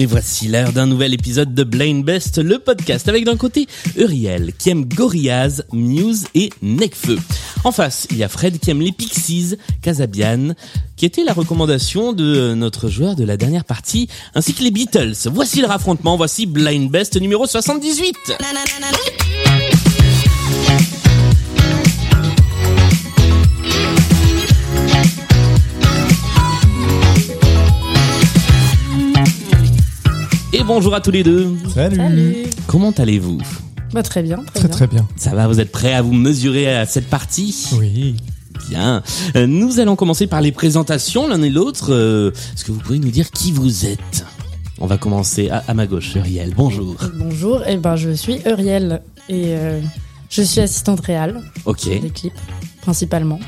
[0.00, 3.66] Et voici l'heure d'un nouvel épisode de Blind Best, le podcast avec d'un côté
[3.96, 7.18] Uriel qui aime Gorillaz, Muse et Necfeu.
[7.64, 10.54] En face, il y a Fred qui aime les Pixies, Casabian,
[10.96, 15.16] qui était la recommandation de notre joueur de la dernière partie, ainsi que les Beatles.
[15.32, 18.16] Voici le raffrontement, voici Blind Best numéro 78.
[18.28, 19.27] Et
[30.68, 31.56] bonjour à tous les deux.
[31.74, 31.96] Salut.
[31.96, 32.36] Salut.
[32.66, 33.38] Comment allez-vous
[33.92, 34.76] Bah très bien, très, Très bien.
[34.76, 35.08] très bien.
[35.16, 38.16] Ça va, vous êtes prêts à vous mesurer à cette partie Oui.
[38.68, 39.02] Bien.
[39.36, 41.92] Euh, nous allons commencer par les présentations l'un et l'autre.
[41.92, 44.24] Euh, Est-ce que vous pouvez nous dire qui vous êtes
[44.78, 46.52] On va commencer à, à ma gauche, Uriel.
[46.56, 46.96] Bonjour.
[47.18, 49.00] Bonjour, et ben je suis Uriel
[49.30, 49.80] et euh,
[50.28, 51.84] je suis assistante réelle Ok.
[51.88, 52.32] des clips
[52.82, 53.40] principalement.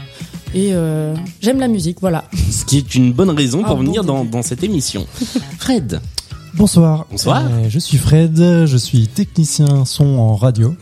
[0.55, 2.25] Et euh, j'aime la musique, voilà.
[2.51, 5.07] Ce qui est une bonne raison pour bon venir dans cette émission.
[5.59, 6.01] Fred.
[6.55, 7.07] Bonsoir.
[7.11, 7.43] Bonsoir.
[7.45, 10.75] Euh, je suis Fred, je suis technicien son en radio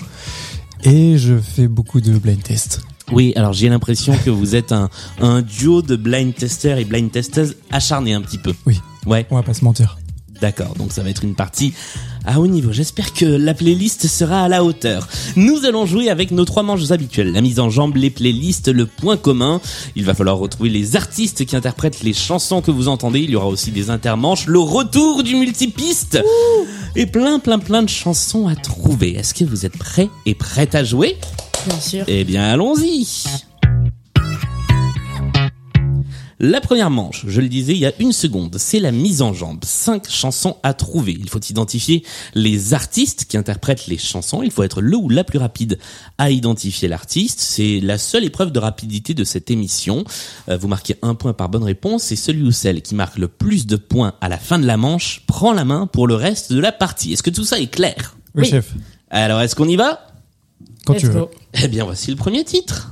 [0.83, 2.81] et je fais beaucoup de blind test.
[3.11, 7.11] Oui, alors j'ai l'impression que vous êtes un, un duo de blind testers et blind
[7.11, 8.55] testeuses acharnés un petit peu.
[8.67, 8.81] Oui.
[9.07, 9.99] Ouais, On va pas se mentir.
[10.41, 10.75] D'accord.
[10.75, 11.73] Donc ça va être une partie
[12.25, 12.73] à haut niveau.
[12.73, 15.09] J'espère que la playlist sera à la hauteur.
[15.37, 17.33] Nous allons jouer avec nos trois manches habituelles.
[17.33, 19.61] La mise en jambe, les playlists, le point commun.
[19.97, 23.21] Il va falloir retrouver les artistes qui interprètent les chansons que vous entendez.
[23.21, 26.19] Il y aura aussi des intermanches, le retour du multipiste
[26.97, 29.15] et plein plein plein de chansons à trouver.
[29.15, 31.17] Est-ce que vous êtes prêts et prêtes à jouer?
[31.67, 32.05] Bien sûr.
[32.07, 33.07] Eh bien, allons-y.
[36.41, 39.33] La première manche, je le disais il y a une seconde, c'est la mise en
[39.33, 39.59] jambe.
[39.65, 41.17] Cinq chansons à trouver.
[41.19, 44.43] Il faut identifier les artistes qui interprètent les chansons.
[44.45, 45.81] Il faut être le ou la plus rapide
[46.17, 47.41] à identifier l'artiste.
[47.41, 50.05] C'est la seule épreuve de rapidité de cette émission.
[50.49, 53.27] Euh, vous marquez un point par bonne réponse et celui ou celle qui marque le
[53.27, 56.53] plus de points à la fin de la manche prend la main pour le reste
[56.53, 57.13] de la partie.
[57.13, 58.17] Est-ce que tout ça est clair?
[58.37, 58.49] Oui, Oui.
[58.49, 58.75] chef.
[59.11, 60.07] Alors, est-ce qu'on y va?
[60.87, 61.27] Quand tu veux.
[61.65, 62.91] Eh bien, voici le premier titre.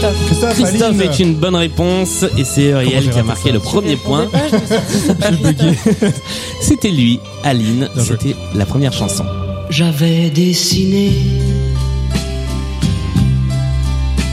[0.00, 0.26] Christophe.
[0.26, 1.02] Christophe, Christophe Aline.
[1.02, 4.28] est une bonne réponse et c'est Uriel j'ai qui a marqué le premier point.
[6.60, 7.88] C'était lui, Aline.
[7.98, 9.24] C'était la première chanson.
[9.68, 11.12] J'avais dessiné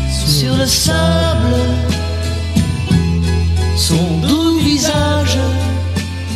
[0.09, 1.55] sur le sable
[3.75, 5.37] son doux visage.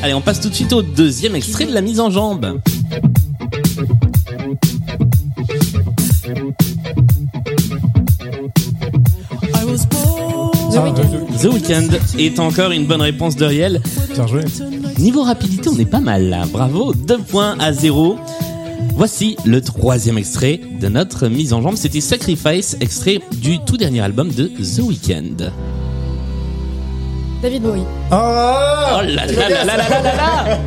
[0.04, 2.60] Allez, on passe tout de suite au deuxième extrait de la mise en jambe.
[10.74, 10.90] Ah,
[11.42, 11.90] The Weeknd.
[12.18, 13.82] Est encore une bonne réponse de Riel.
[14.14, 14.42] Bien joué.
[15.00, 16.46] Niveau rapidité, on est pas mal là.
[16.52, 18.18] Bravo, 2 points à 0.
[18.96, 21.76] Voici le troisième extrait de notre mise en jambe.
[21.76, 25.52] C'était Sacrifice, extrait du tout dernier album de The Weeknd.
[27.42, 27.82] David Bowie.
[28.12, 30.60] Oh, oh là là là là là là là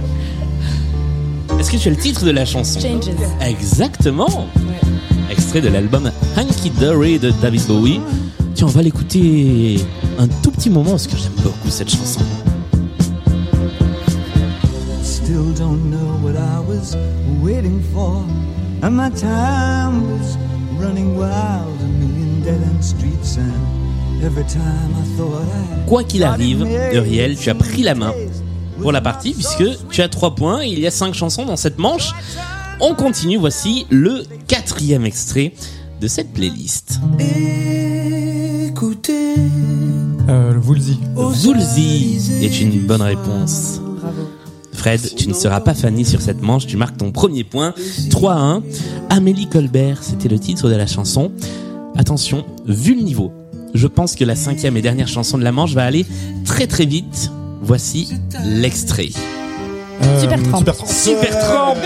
[1.58, 3.10] Est-ce que tu as le titre de la chanson Changes.
[3.40, 4.48] Exactement.
[5.30, 8.00] Extrait de l'album Hanky Dory de David Bowie.
[8.54, 9.80] Tiens, on va l'écouter
[10.16, 12.20] un tout petit moment parce que j'aime beaucoup cette chanson.
[15.02, 16.96] Still don't know what I was
[17.42, 18.24] waiting for.
[18.82, 20.38] And my time was
[20.78, 23.38] running wild, a million dead end streets.
[23.38, 25.86] And every time I thought I.
[25.88, 28.12] Quoi qu'il arrive, Uriel, tu as pris la main
[28.80, 31.56] pour la partie puisque tu as trois points et il y a cinq chansons dans
[31.56, 32.12] cette manche.
[32.80, 35.54] On continue, voici le quatrième extrait
[36.00, 37.00] de cette playlist.
[40.74, 40.96] Woolsey.
[41.46, 43.80] Woolsey est une bonne réponse.
[43.80, 44.28] Bravo.
[44.72, 47.74] Fred, tu ne seras pas fané sur cette manche, tu marques ton premier point.
[48.10, 48.62] 3 à 1.
[49.10, 51.30] Amélie Colbert, c'était le titre de la chanson.
[51.96, 53.32] Attention, vu le niveau,
[53.72, 56.04] je pense que la cinquième et dernière chanson de la manche va aller
[56.44, 57.30] très très vite.
[57.62, 58.08] Voici
[58.44, 59.10] l'extrait.
[60.02, 60.58] Euh, Supertramp.
[60.58, 60.86] Supertramp.
[60.88, 61.76] Super Tramp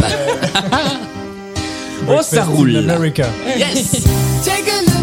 [2.10, 3.26] Oh, ça Breakfast in roule America.
[3.58, 3.90] Yes
[4.44, 4.97] Take a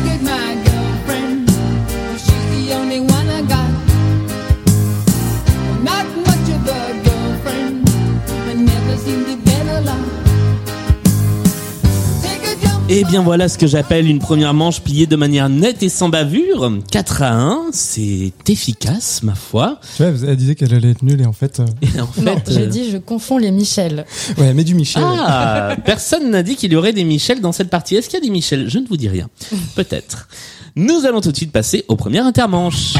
[12.97, 16.07] Et bien voilà ce que j'appelle une première manche pliée de manière nette et sans
[16.07, 16.71] bavure.
[16.91, 19.81] 4 à 1, c'est efficace ma foi.
[19.97, 21.59] Tu vois, elle disait qu'elle allait être nulle et en fait.
[21.59, 24.05] euh, Et en Non, fait, j'ai euh, dit je confonds les Michel.
[24.37, 25.03] Ouais, mais du Michel.
[25.05, 27.95] Ah, personne n'a dit qu'il y aurait des Michel dans cette partie.
[27.97, 28.69] Est-ce qu'il y a des Michel?
[28.69, 29.27] Je ne vous dis rien.
[29.75, 30.29] Peut-être.
[30.77, 32.93] Nous allons tout de suite passer au premier intermanche.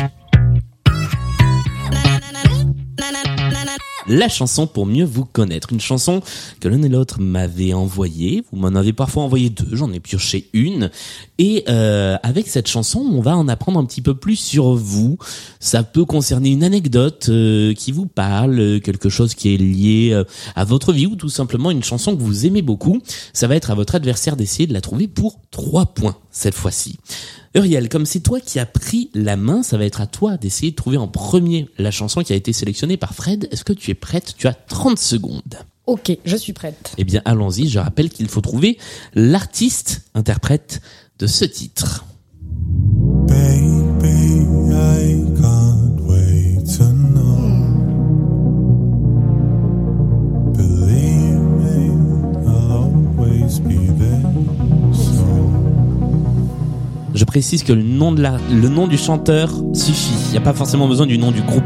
[4.07, 5.73] La chanson pour mieux vous connaître.
[5.73, 6.21] Une chanson
[6.59, 8.43] que l'un et l'autre m'avez envoyée.
[8.51, 10.91] Vous m'en avez parfois envoyé deux, j'en ai pioché une.
[11.37, 15.17] Et euh, avec cette chanson, on va en apprendre un petit peu plus sur vous.
[15.59, 20.23] Ça peut concerner une anecdote euh, qui vous parle, euh, quelque chose qui est lié
[20.55, 23.01] à votre vie ou tout simplement une chanson que vous aimez beaucoup.
[23.33, 26.97] Ça va être à votre adversaire d'essayer de la trouver pour trois points cette fois-ci.
[27.55, 30.71] Uriel, comme c'est toi qui as pris la main, ça va être à toi d'essayer
[30.71, 33.47] de trouver en premier la chanson qui a été sélectionnée par Fred.
[33.51, 34.35] Est-ce que tu es prête?
[34.37, 35.57] Tu as 30 secondes.
[35.87, 36.93] Ok, je suis prête.
[36.97, 37.69] Eh bien, allons-y.
[37.69, 38.77] Je rappelle qu'il faut trouver
[39.13, 40.81] l'artiste interprète
[41.19, 42.05] de ce titre.
[43.27, 43.84] Baby,
[57.15, 60.13] Je précise que le nom, de la, le nom du chanteur suffit.
[60.27, 61.63] Il n'y a pas forcément besoin du nom du groupe.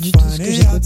[0.00, 0.82] Du tout ce que j'écoute.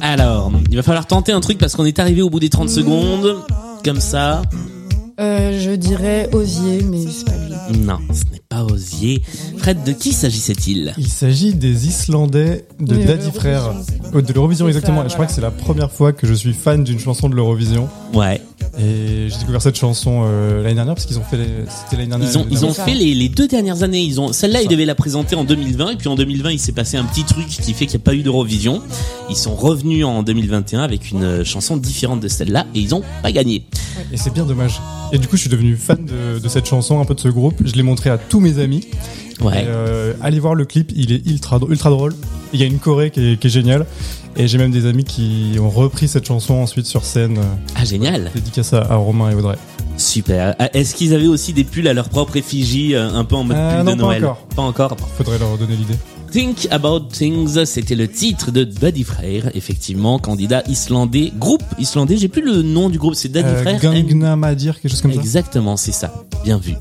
[0.00, 2.68] Alors, il va falloir tenter un truc parce qu'on est arrivé au bout des 30
[2.70, 3.36] secondes.
[3.84, 4.42] Comme ça.
[5.20, 7.32] Euh, je dirais Osier, mais c'est pas
[7.70, 7.78] lui.
[7.78, 9.22] Non, ce n'est pas Osier.
[9.58, 13.32] Fred, de qui s'agissait-il Il s'agit des Islandais de Daddy l'Eurovision.
[13.32, 13.74] Frère.
[14.12, 15.00] Oh, de l'Eurovision, C'est exactement.
[15.00, 15.28] ça, Et je crois voilà.
[15.28, 17.88] que c'est la première fois que je suis fan d'une chanson de l'Eurovision.
[18.12, 18.40] Ouais.
[18.78, 21.46] Et j'ai découvert cette chanson euh, l'année dernière parce qu'ils ont fait les...
[21.68, 22.28] C'était l'année dernière.
[22.28, 24.02] Ils ont, ils fait les, les deux dernières années.
[24.02, 25.90] Ils ont, celle-là, ils devaient la présenter en 2020.
[25.90, 28.04] Et puis en 2020, il s'est passé un petit truc qui fait qu'il n'y a
[28.04, 28.82] pas eu d'Eurovision.
[29.30, 32.66] Ils sont revenus en 2021 avec une euh, chanson différente de celle-là.
[32.74, 33.64] Et ils ont pas gagné.
[34.12, 34.80] Et c'est bien dommage.
[35.12, 37.28] Et du coup, je suis devenu fan de, de cette chanson, un peu de ce
[37.28, 37.62] groupe.
[37.64, 38.88] Je l'ai montré à tous mes amis.
[39.40, 39.62] Ouais.
[39.62, 42.14] Et, euh, allez voir le clip, il est ultra, ultra drôle.
[42.52, 43.86] Il y a une choré qui est, qui est géniale.
[44.36, 47.38] Et j'ai même des amis qui ont repris cette chanson ensuite sur scène.
[47.76, 48.32] Ah, génial.
[48.34, 49.56] Dédicace à, à Romain et Audrey.
[49.96, 50.56] Super.
[50.58, 53.44] Ah, Est-ce qu'ils avaient aussi des pulls à leur propre effigie, euh, un peu en
[53.44, 54.38] mode Euh, pull non, de pas Noël encore.
[54.56, 54.96] Pas encore.
[55.16, 55.94] Faudrait leur donner l'idée.
[56.32, 62.26] Think About Things, c'était le titre de Buddy Frère, effectivement, candidat islandais, groupe islandais, j'ai
[62.26, 63.80] plus le nom du groupe, c'est Daddy Euh, Frère.
[63.80, 65.20] Gangnam à dire quelque chose comme ça.
[65.20, 66.12] Exactement, c'est ça.
[66.42, 66.74] Bien vu.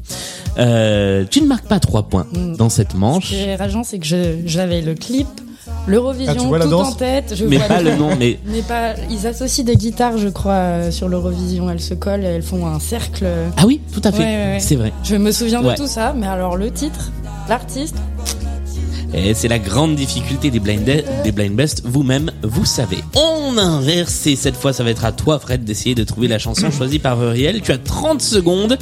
[0.58, 2.56] Euh, tu ne marques pas trois points Mm.
[2.58, 4.06] dans cette Ce manche, qui est rageant, c'est que
[4.46, 5.28] j'avais le clip,
[5.88, 7.34] l'Eurovision Ah, tu vois la tout danse en tête.
[7.36, 10.54] Je mais vois pas le nom, mais Mais pas, ils associent des guitares, je crois,
[10.54, 11.70] euh, sur l'Eurovision.
[11.70, 13.26] Elles se collent, elles font un cercle.
[13.58, 14.60] ah oui, tout à fait, Ouais, ouais, ouais.
[14.60, 14.94] c'est vrai.
[15.04, 15.74] Je me souviens Ouais.
[15.74, 17.12] de tout ça, mais alors le titre,
[17.50, 17.96] l'artiste,
[19.16, 20.84] Et c'est la grande difficulté des blind,
[21.24, 21.84] des blind best.
[21.86, 22.98] Vous-même, vous savez.
[23.16, 24.36] On a inversé.
[24.36, 27.22] Cette fois, ça va être à toi, Fred, d'essayer de trouver la chanson choisie par
[27.22, 27.62] Uriel.
[27.62, 28.78] Tu as 30 secondes.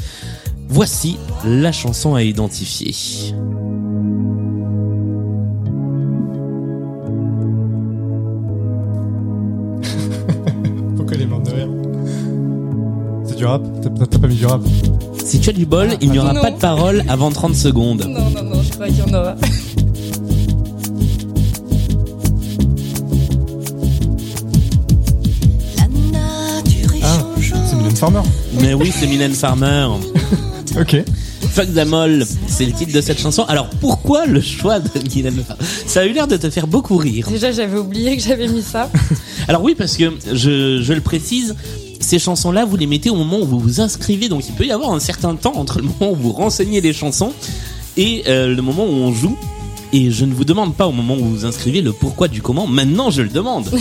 [0.69, 2.95] Voici la chanson à identifier.
[13.42, 14.62] Du rap T'as- T'as t'as pas mis du rap
[15.26, 16.42] Si tu as du bol, il n'y aura non.
[16.42, 18.06] pas de parole avant 30 secondes.
[18.08, 19.36] non, non, non, je crois qu'il y en aura.
[27.04, 28.22] Ah, c'est Mylène Farmer.
[28.62, 29.88] Mais oui, c'est Mylène Farmer.
[30.80, 31.04] Ok.
[31.50, 33.44] Fuck Damol, c'est le titre de cette chanson.
[33.50, 35.62] Alors pourquoi le choix de Mylène Farmer?
[35.86, 37.28] Ça a eu l'air de te faire beaucoup rire.
[37.30, 38.90] Déjà, j'avais oublié que j'avais mis ça.
[39.50, 41.58] Alors oui, parce que je, je le précise,
[42.01, 44.72] ces chansons-là, vous les mettez au moment où vous vous inscrivez, donc il peut y
[44.72, 47.34] avoir un certain temps entre le moment où vous renseignez les chansons
[47.98, 49.38] et euh, le moment où on joue.
[49.93, 52.41] Et je ne vous demande pas au moment où vous vous inscrivez le pourquoi du
[52.41, 52.65] comment.
[52.65, 53.70] Maintenant, je le demande.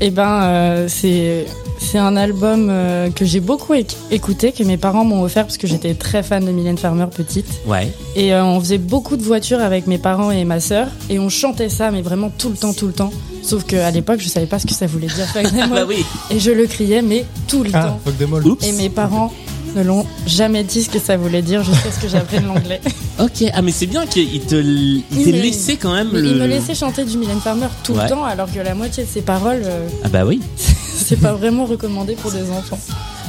[0.00, 1.46] Eh ben, euh, c'est
[1.86, 5.56] c'est un album euh, que j'ai beaucoup éc- écouté, que mes parents m'ont offert parce
[5.56, 7.46] que j'étais très fan de Mylène Farmer petite.
[7.66, 7.92] Ouais.
[8.16, 11.28] Et euh, on faisait beaucoup de voitures avec mes parents et ma sœur, et on
[11.28, 13.12] chantait ça, mais vraiment tout le temps, tout le temps.
[13.42, 15.26] Sauf qu'à l'époque, je savais pas ce que ça voulait dire.
[15.26, 16.04] Fuck them Ah bah oui.
[16.30, 18.00] Et je le criais, mais tout le Ah, temps.
[18.04, 18.44] fuck them all.
[18.46, 18.66] Oups.
[18.66, 19.32] Et mes parents
[19.76, 22.80] ne l'ont jamais dit ce que ça voulait dire jusqu'à ce que j'apprenne l'anglais.
[23.18, 23.44] Ok.
[23.54, 26.22] Ah mais c'est bien qu'il te, il Il t'ait me- laissé quand même le.
[26.26, 28.02] il me laissait chanter du Mylène Farmer tout Ouais.
[28.02, 30.38] le temps, alors que la moitié de ses paroles, euh, Ah bah oui.
[31.06, 32.80] c'est pas vraiment recommandé pour des enfants.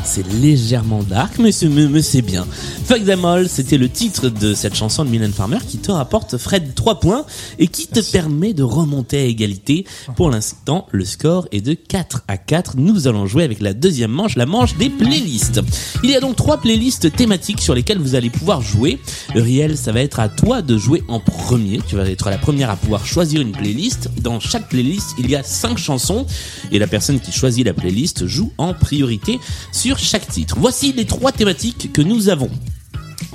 [0.07, 2.47] C'est légèrement dark, mais c'est, mais, mais c'est bien.
[2.85, 6.37] Fuck them all, c'était le titre de cette chanson de Mylène Farmer qui te rapporte,
[6.37, 7.25] Fred, 3 points
[7.59, 9.85] et qui te permet de remonter à égalité.
[10.15, 12.77] Pour l'instant, le score est de 4 à 4.
[12.77, 15.59] Nous allons jouer avec la deuxième manche, la manche des playlists.
[16.03, 18.99] Il y a donc trois playlists thématiques sur lesquelles vous allez pouvoir jouer.
[19.35, 21.81] Uriel, ça va être à toi de jouer en premier.
[21.85, 24.09] Tu vas être la première à pouvoir choisir une playlist.
[24.21, 26.25] Dans chaque playlist, il y a cinq chansons
[26.71, 29.39] et la personne qui choisit la playlist joue en priorité
[29.73, 30.55] sur chaque titre.
[30.59, 32.49] Voici les trois thématiques que nous avons.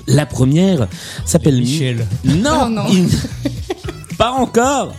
[0.07, 0.89] La première
[1.25, 2.07] s'appelle Michel.
[2.25, 2.85] Non, Oh non.
[2.91, 3.09] il-
[4.19, 4.95] pas encore.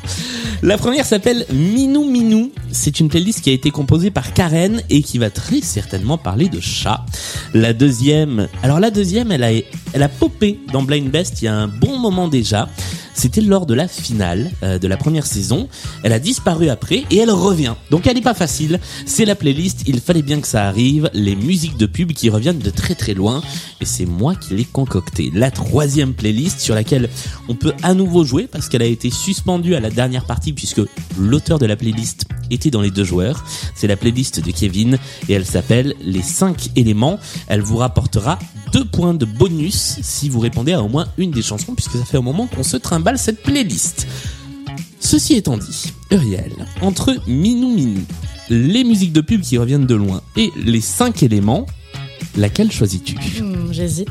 [0.62, 2.51] La première s'appelle Minou Minou.
[2.72, 6.48] C'est une playlist qui a été composée par Karen et qui va très certainement parler
[6.48, 7.05] de chat.
[7.53, 11.48] La deuxième, alors la deuxième, elle a, elle a popé dans Blind Best il y
[11.50, 12.70] a un bon moment déjà.
[13.13, 15.67] C'était lors de la finale euh, de la première saison.
[16.03, 17.75] Elle a disparu après et elle revient.
[17.91, 18.79] Donc elle n'est pas facile.
[19.05, 19.84] C'est la playlist.
[19.88, 21.10] Il fallait bien que ça arrive.
[21.13, 23.41] Les musiques de pub qui reviennent de très très loin.
[23.82, 25.32] Et c'est moi qui l'ai concocté.
[25.34, 27.10] La troisième playlist sur laquelle
[27.48, 30.82] on peut à nouveau jouer parce qu'elle a été suspendue à la dernière partie puisque
[31.17, 33.43] l'auteur de la playlist était dans les deux joueurs.
[33.75, 34.98] C'est la playlist de Kevin
[35.29, 37.20] et elle s'appelle Les 5 éléments.
[37.48, 38.39] Elle vous rapportera
[38.72, 42.05] deux points de bonus si vous répondez à au moins une des chansons puisque ça
[42.05, 44.08] fait un moment qu'on se trimballe cette playlist.
[45.00, 48.02] Ceci étant dit, Uriel, entre Minou Minou,
[48.50, 51.66] les musiques de pub qui reviennent de loin et les 5 éléments,
[52.38, 53.16] laquelle choisis-tu?
[53.42, 54.10] Hmm, J'hésite.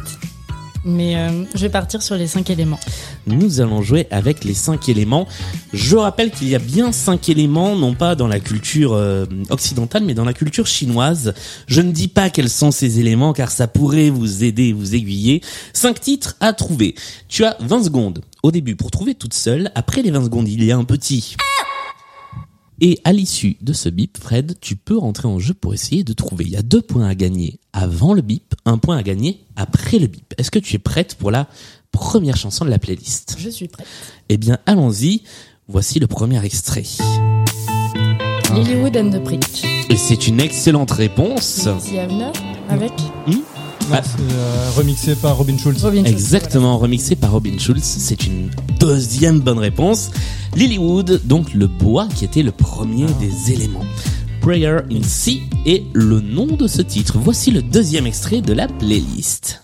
[0.84, 2.80] Mais euh, je vais partir sur les cinq éléments.
[3.26, 5.28] nous allons jouer avec les cinq éléments.
[5.72, 10.02] Je rappelle qu'il y a bien cinq éléments, non pas dans la culture euh, occidentale,
[10.04, 11.34] mais dans la culture chinoise.
[11.66, 15.40] Je ne dis pas quels sont ces éléments, car ça pourrait vous aider, vous aiguiller.
[15.72, 16.94] Cinq titres à trouver.
[17.28, 19.70] Tu as 20 secondes au début pour trouver toute seule.
[19.74, 21.36] Après les 20 secondes, il y a un petit...
[22.84, 26.12] Et à l'issue de ce bip, Fred, tu peux rentrer en jeu pour essayer de
[26.12, 26.46] trouver.
[26.46, 30.00] Il y a deux points à gagner avant le bip, un point à gagner après
[30.00, 30.34] le bip.
[30.36, 31.46] Est-ce que tu es prête pour la
[31.92, 33.36] première chanson de la playlist?
[33.38, 33.86] Je suis prête.
[34.28, 35.22] Eh bien, allons-y.
[35.68, 36.82] Voici le premier extrait.
[38.52, 39.64] Lilywood and the Prick.
[39.88, 41.68] Et c'est une excellente réponse.
[42.68, 42.92] Avec
[43.92, 45.84] Non, c'est euh, remixé par Robin Schulz.
[45.84, 46.10] Robin Schulz.
[46.10, 47.82] Exactement, remixé par Robin Schulz.
[47.82, 50.10] C'est une deuxième bonne réponse.
[50.56, 53.84] Lilywood, donc le bois qui était le premier des éléments.
[54.40, 57.18] Prayer in C est le nom de ce titre.
[57.18, 59.62] Voici le deuxième extrait de la playlist.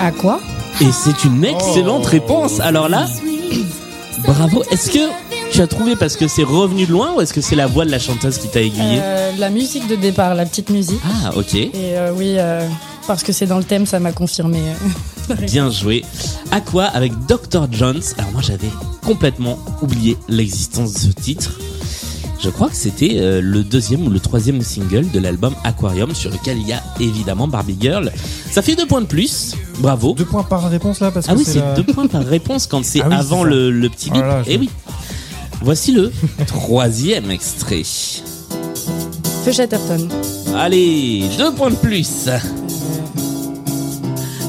[0.00, 0.38] À quoi
[0.82, 2.60] Et c'est une excellente réponse.
[2.60, 3.06] Alors là,
[4.26, 4.62] bravo.
[4.70, 4.98] Est-ce que
[5.50, 7.86] tu as trouvé parce que c'est revenu de loin ou est-ce que c'est la voix
[7.86, 11.00] de la chanteuse qui t'a aiguillé Euh, La musique de départ, la petite musique.
[11.24, 11.54] Ah, ok.
[11.54, 12.68] Et euh, oui, euh,
[13.06, 14.60] parce que c'est dans le thème, ça m'a confirmé.
[15.46, 16.04] Bien joué.
[16.50, 17.66] À quoi avec Dr.
[17.70, 18.02] Jones?
[18.18, 18.70] Alors moi j'avais
[19.06, 21.52] complètement oublié l'existence de ce titre.
[22.46, 26.30] Je crois que c'était euh, le deuxième ou le troisième single de l'album Aquarium sur
[26.30, 28.12] lequel il y a évidemment Barbie Girl.
[28.52, 29.56] Ça fait deux points de plus.
[29.80, 30.14] Bravo.
[30.16, 32.68] Deux points par réponse là parce Ah que oui, c'est la- deux points par réponse
[32.68, 33.48] quand c'est Ah oui, c'est avant ça.
[33.48, 34.22] le, le petit bip.
[34.44, 34.70] je- Eh oui.
[35.60, 36.12] Voici le
[36.46, 37.82] troisième extrait.
[39.44, 40.06] Feu Chatterton.
[40.54, 42.28] Allez, deux points de plus.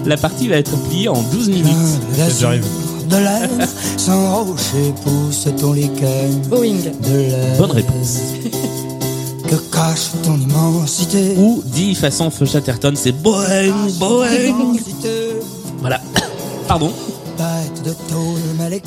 [0.05, 1.65] La partie va être pliée en 12 minutes.
[2.39, 2.63] J'arrive.
[3.09, 3.49] De l'air,
[3.97, 6.41] sans rocher pousse ton lichen.
[6.49, 6.75] Boeing.
[7.01, 8.17] De Bonne réponse.
[9.47, 11.35] que cache ton immensité?
[11.37, 14.77] Ou dit façon Feu Chatterton, c'est Boeing, Boeing.
[15.79, 16.01] Voilà.
[16.67, 16.91] Pardon.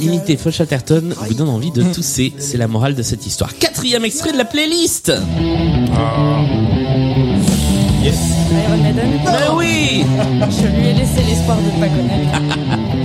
[0.01, 2.35] Imiter Feu Chatterton vous donne envie de tousser.
[2.39, 3.57] C'est la morale de cette histoire.
[3.57, 5.13] Quatrième extrait de la playlist.
[8.03, 9.11] Iron Maiden.
[9.25, 10.05] Mais oui.
[10.51, 12.97] Je lui ai laissé l'espoir de ne pas connaître.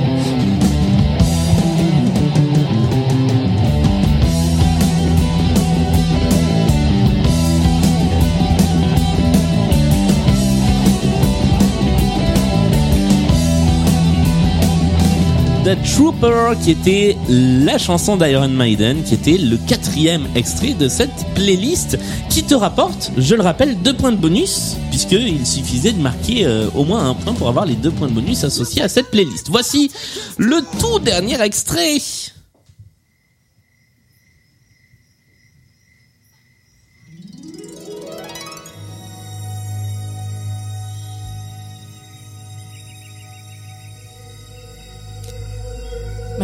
[15.66, 21.26] The Trooper, qui était la chanson d'Iron Maiden, qui était le quatrième extrait de cette
[21.34, 21.98] playlist,
[22.30, 26.68] qui te rapporte, je le rappelle, deux points de bonus, puisqu'il suffisait de marquer euh,
[26.76, 29.48] au moins un point pour avoir les deux points de bonus associés à cette playlist.
[29.50, 29.90] Voici
[30.38, 31.98] le tout dernier extrait.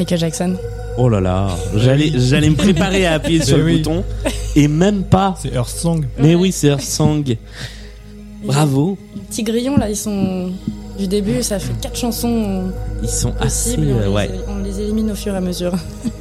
[0.01, 0.55] Michael Jackson.
[0.97, 3.77] Oh là là, j'allais, j'allais me préparer à appuyer sur Mais le oui.
[3.77, 4.03] bouton,
[4.55, 5.35] et même pas.
[5.39, 6.03] C'est Earth Song.
[6.17, 7.23] Mais oui, c'est Earth Song.
[8.43, 8.97] Bravo.
[9.15, 10.49] Les petits grillons, là, ils sont.
[10.97, 12.71] Du début, ça fait quatre chansons
[13.03, 13.87] Ils sont assez, possibles.
[13.95, 14.27] euh, on, ouais.
[14.27, 15.73] les, on les élimine au fur et à mesure.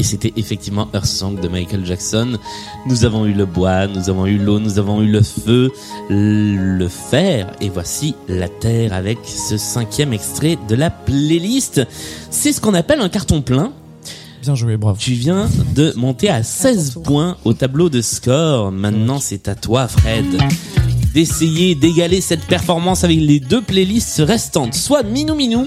[0.00, 2.38] Et c'était effectivement Earth Song de Michael Jackson.
[2.86, 5.70] Nous avons eu le bois, nous avons eu l'eau, nous avons eu le feu,
[6.08, 11.86] le fer, et voici la terre avec ce cinquième extrait de la playlist.
[12.30, 13.74] C'est ce qu'on appelle un carton plein.
[14.40, 14.96] Bien joué, bravo.
[14.98, 17.02] Tu viens de monter à 16 tour.
[17.02, 18.72] points au tableau de score.
[18.72, 20.24] Maintenant, c'est à toi, Fred,
[21.12, 24.72] d'essayer d'égaler cette performance avec les deux playlists restantes.
[24.72, 25.66] Soit Minou Minou,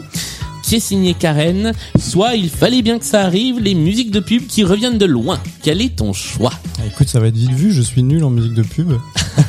[0.74, 4.20] qui qui est signé Karen, soit il fallait bien que ça arrive, les musiques de
[4.20, 5.39] pub qui reviennent de loin.
[5.62, 6.51] Quel est ton choix?
[6.80, 8.94] Ah, écoute, ça va être vite vu, je suis nul en musique de pub.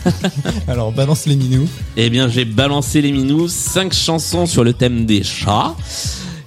[0.69, 1.67] Alors balance les minous.
[1.97, 5.75] Eh bien, j'ai balancé les minous, 5 chansons sur le thème des chats.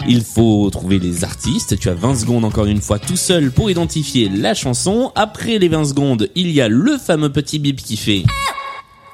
[0.08, 1.80] Il faut trouver les artistes.
[1.80, 5.12] Tu as 20 secondes encore une fois tout seul pour identifier la chanson.
[5.16, 8.26] Après les 20 secondes, il y a le fameux petit bip qui fait.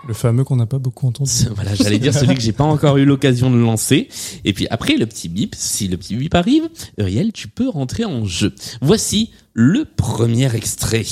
[0.08, 1.32] Le fameux qu'on n'a pas beaucoup entendu.
[1.56, 4.10] Voilà, j'allais dire celui que j'ai pas encore eu l'occasion de lancer.
[4.44, 8.06] Et puis après le petit bip, si le petit bip arrive, Uriel, tu peux rentrer
[8.06, 8.54] en jeu.
[8.82, 11.06] Voici le premier extrait.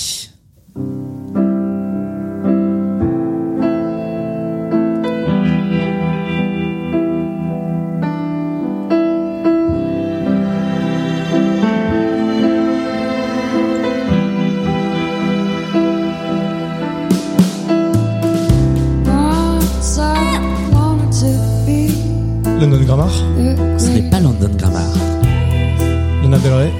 [22.61, 23.11] London Grammar.
[23.79, 24.85] Ce n'est pas London Grammar.
[26.21, 26.71] Lana Del Rey.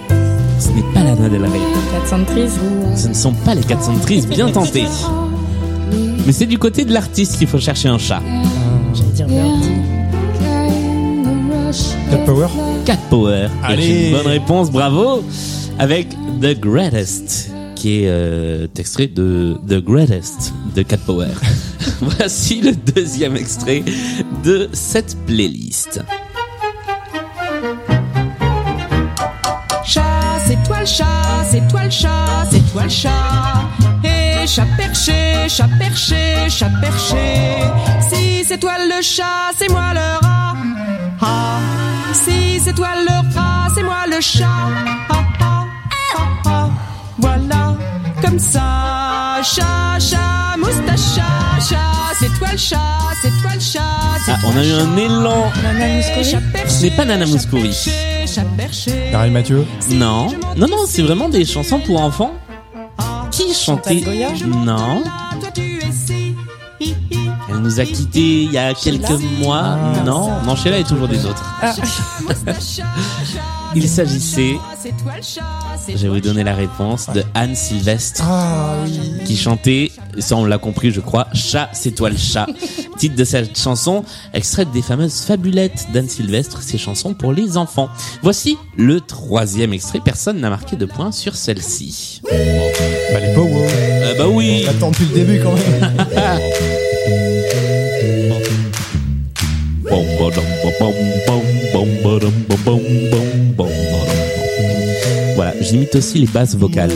[0.60, 1.60] Ce n'est pas Lana Del Rey.
[1.92, 2.50] 400 Trees.
[2.96, 4.86] Ce ne sont pas les 400 Trees, bien tenté.
[6.28, 8.22] Mais c'est du côté de l'artiste qu'il faut chercher un chat.
[8.94, 9.70] J'allais dire Birdie.
[12.12, 12.48] Cat Power.
[12.86, 13.48] Cat Power.
[13.64, 14.10] Allez.
[14.10, 15.24] une bonne réponse, bravo.
[15.80, 16.10] Avec
[16.42, 21.30] The Greatest, qui est euh, extrait de The Greatest de Cat Power.
[22.18, 23.84] Voici le deuxième extrait
[24.44, 26.02] de cette playlist.
[29.86, 30.02] Chat,
[30.48, 31.06] c'est toi le chat,
[31.52, 33.70] c'est toi le chat, c'est toi le chat.
[34.04, 37.60] Et chat perché, chat perché, chat perché.
[38.10, 40.56] Si c'est toi le chat, c'est moi le rat.
[41.22, 41.60] Ah.
[42.14, 44.48] Si c'est toi le rat, c'est moi le chat.
[46.46, 46.70] Ah.
[47.20, 47.76] Voilà,
[48.24, 49.40] comme ça.
[49.44, 50.21] Chat, chat,
[52.52, 52.78] toi le chat,
[53.22, 53.80] c'est toi le chat.
[54.26, 55.52] c'est Ah, on a eu un élan.
[55.64, 56.36] Nana Mouskouri.
[56.68, 57.76] Ce n'est pas Nana Mouskouri.
[59.12, 59.66] Daryl Mathieu.
[59.90, 60.28] Non,
[60.58, 62.34] non, non, c'est vraiment des chansons pour enfants.
[63.32, 65.04] Qui chantait Goya Non,
[67.50, 69.10] elle nous a quittés il y a quelques
[69.40, 69.78] mois.
[70.06, 71.44] Non, non, Sheila est toujours des autres.
[71.62, 71.74] Ah,
[73.76, 74.56] Il s'agissait,
[75.88, 78.22] je vais vous donner la réponse, de Anne Sylvestre.
[78.24, 79.24] Ah oui.
[79.26, 82.48] qui chantait, ça on l'a compris je crois, Chat c'est toi le chat.
[82.98, 84.04] Titre de cette chanson,
[84.34, 87.90] extraite des fameuses fabulettes d'Anne Sylvestre, ces chansons pour les enfants.
[88.22, 92.22] Voici le troisième extrait, personne n'a marqué de point sur celle-ci.
[92.24, 93.68] Bah les Power.
[93.68, 95.96] Euh, bah oui On attend depuis le début quand même.
[105.36, 106.92] Voilà, j'imite aussi les basses vocales.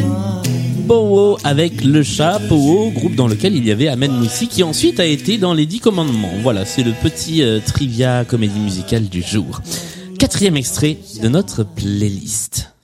[0.00, 0.42] bras.
[0.86, 4.98] Powo avec le chat, Powo, groupe dans lequel il y avait Ahmed Moussi qui ensuite
[4.98, 6.32] a été dans les Dix Commandements.
[6.42, 9.60] Voilà, c'est le petit euh, trivia comédie musicale du jour.
[10.20, 12.74] Quatrième extrait de notre playlist.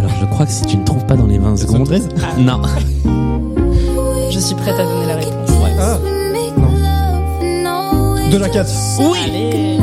[0.00, 1.86] Alors je crois que si tu ne trouves pas dans les 20 secondes...
[1.86, 2.08] 73?
[2.38, 2.60] Non.
[4.32, 5.50] je suis prête à donner la réponse.
[5.78, 5.98] Ah.
[8.32, 8.68] De la 4.
[8.98, 9.78] Oui Allez.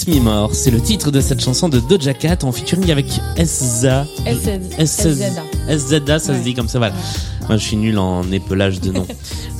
[0.00, 3.06] Kiss Me More, c'est le titre de cette chanson de Doja Cat en featuring avec
[3.36, 4.06] SZA.
[4.24, 4.86] SZ.
[4.86, 5.42] SZA.
[5.68, 6.94] SZA, ça se dit comme ça, voilà.
[7.48, 9.06] Moi, je suis nul en épelage de noms.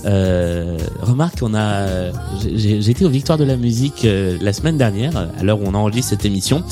[0.06, 2.10] Euh, remarque, on a,
[2.42, 5.64] j'ai j'ai été aux Victoires de la musique euh, la semaine dernière, à l'heure où
[5.66, 6.64] on enregistre cette émission,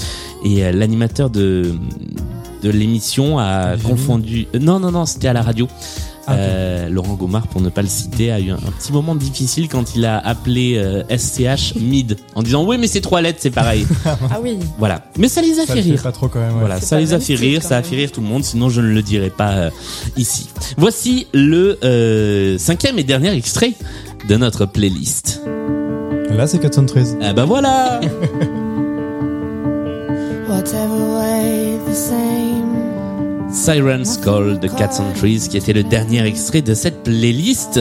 [0.47, 1.75] et euh, l'animateur de
[2.63, 4.47] de l'émission a confondu.
[4.55, 5.69] euh, non, non, non, c'était à la radio.
[6.31, 6.35] Ah.
[6.35, 9.69] Euh, Laurent Gomard, pour ne pas le citer, a eu un, un petit moment difficile
[9.69, 13.51] quand il a appelé euh, SCH mid en disant oui mais c'est trois lettres c'est
[13.51, 13.87] pareil.
[14.05, 14.59] Ah oui.
[14.79, 15.05] voilà.
[15.17, 16.03] Mais ça les a Ça fait rire.
[16.03, 16.53] pas trop quand même.
[16.55, 16.61] ouais.
[16.61, 18.45] Voilà, C'est ça les le a fait rire, ça a fait rire tout le monde,
[18.45, 19.71] sinon je ne le dirai pas euh,
[20.17, 20.49] ici.
[20.77, 23.73] Voici le euh, cinquième et dernier extrait
[24.29, 25.41] de notre playlist.
[26.31, 27.17] Là c'est 413.
[27.23, 28.01] Ah bah voilà
[30.49, 32.58] Whatever way the same.
[33.53, 37.81] Sirens Call de Cats and Trees qui était le dernier extrait de cette playlist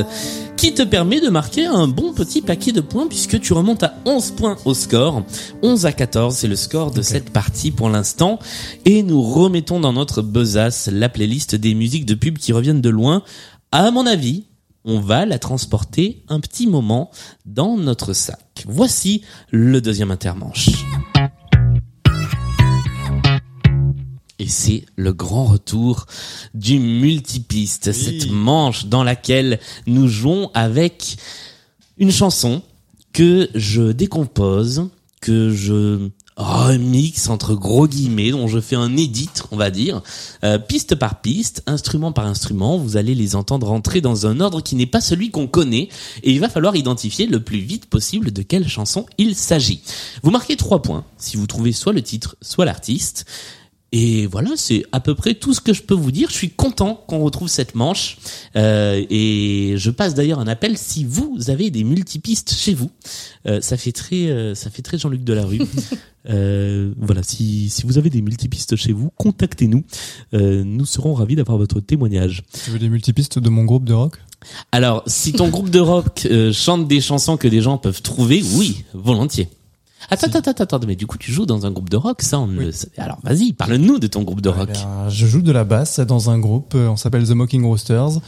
[0.55, 3.95] qui te permet de marquer un bon petit paquet de points puisque tu remontes à
[4.05, 5.23] 11 points au score.
[5.61, 8.39] 11 à 14, c'est le score de cette partie pour l'instant.
[8.85, 12.89] Et nous remettons dans notre besace la playlist des musiques de pub qui reviennent de
[12.89, 13.23] loin.
[13.71, 14.45] À mon avis,
[14.85, 17.11] on va la transporter un petit moment
[17.45, 18.65] dans notre sac.
[18.67, 20.69] Voici le deuxième intermanche.
[24.39, 26.05] Et c'est le grand retour
[26.53, 31.17] du multipiste, cette manche dans laquelle nous jouons avec
[31.97, 32.61] une chanson
[33.13, 34.89] que je décompose,
[35.21, 40.03] que je remix entre gros guillemets, dont je fais un edit, on va dire,
[40.43, 42.77] euh, piste par piste, instrument par instrument.
[42.77, 45.89] Vous allez les entendre rentrer dans un ordre qui n'est pas celui qu'on connaît,
[46.21, 49.81] et il va falloir identifier le plus vite possible de quelle chanson il s'agit.
[50.21, 53.25] Vous marquez trois points si vous trouvez soit le titre, soit l'artiste.
[53.93, 56.29] Et voilà, c'est à peu près tout ce que je peux vous dire.
[56.29, 58.17] Je suis content qu'on retrouve cette manche.
[58.55, 62.91] Euh, et je passe d'ailleurs un appel si vous avez des multipistes chez vous.
[63.47, 65.61] Euh, ça fait très, euh, ça fait très Jean-Luc Delarue.
[66.29, 69.83] euh, voilà, si, si vous avez des multipistes chez vous, contactez-nous.
[70.33, 72.43] Euh, nous serons ravis d'avoir votre témoignage.
[72.65, 74.17] Tu veux des multipistes de mon groupe de rock?
[74.71, 78.43] Alors, si ton groupe de rock euh, chante des chansons que des gens peuvent trouver,
[78.55, 79.49] oui, volontiers.
[80.09, 82.39] Attends, attends, attends, attends, mais du coup, tu joues dans un groupe de rock, ça,
[82.39, 84.69] on ne le Alors, vas-y, parle-nous de ton groupe de rock.
[84.69, 87.65] Eh bien, Je joue de la basse dans un groupe, euh, on s'appelle The Mocking
[87.65, 88.19] Roosters.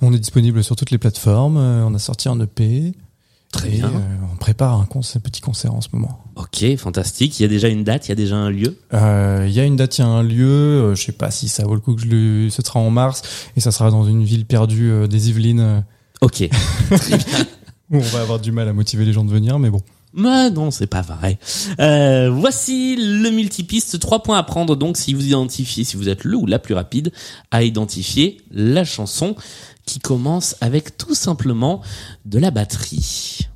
[0.00, 1.56] On est disponible sur toutes les plateformes.
[1.58, 2.94] euh, On a sorti un EP.
[3.52, 3.88] Très et, bien.
[3.88, 6.18] euh, on prépare un concert, petit concert en ce moment.
[6.36, 7.38] Ok, fantastique.
[7.40, 8.78] Il y a déjà une date, il y a déjà un lieu?
[8.94, 10.46] Euh, Il y a une date, il y a un lieu.
[10.46, 12.50] euh, je sais pas si ça vaut le coup que je le.
[12.50, 13.22] Ce sera en mars
[13.56, 15.84] et ça sera dans une ville perdue des Yvelines
[16.20, 16.48] Ok.
[17.90, 19.80] où on va avoir du mal à motiver les gens de venir, mais bon.
[20.18, 21.38] Mais non, c'est pas vrai.
[21.78, 24.00] Euh, voici le multipiste.
[24.00, 26.74] Trois points à prendre donc si vous identifiez, si vous êtes le ou la plus
[26.74, 27.12] rapide
[27.52, 29.36] à identifier la chanson
[29.86, 31.82] qui commence avec tout simplement
[32.24, 33.46] de la batterie.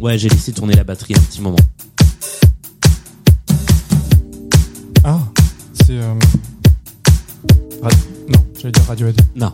[0.00, 1.56] Ouais, j'ai laissé tourner la batterie un petit moment.
[5.04, 5.18] Ah,
[5.84, 5.92] c'est.
[5.98, 6.14] Euh...
[7.82, 7.90] Ra-
[8.28, 9.20] Non, j'allais dire Radiohead.
[9.34, 9.52] Non.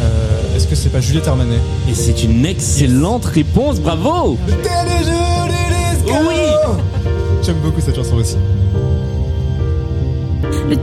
[0.00, 1.58] Euh, Est-ce que c'est pas Juliette Armanet?
[1.88, 4.38] Et c'est une excellente réponse, bravo
[6.08, 6.36] Oui
[7.42, 8.36] J'aime beaucoup cette chanson aussi.
[10.68, 10.76] Le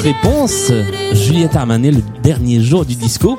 [0.00, 0.72] réponse
[1.12, 3.38] Juliette Armanet, le dernier jour du disco.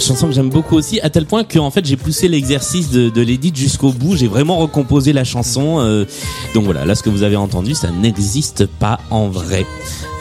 [0.00, 3.10] Chanson que j'aime beaucoup aussi, à tel point que en fait j'ai poussé l'exercice de,
[3.10, 4.16] de l'édit jusqu'au bout.
[4.16, 5.78] J'ai vraiment recomposé la chanson.
[5.78, 6.04] euh,
[6.52, 9.64] donc voilà, là ce que vous avez entendu, ça n'existe pas en vrai.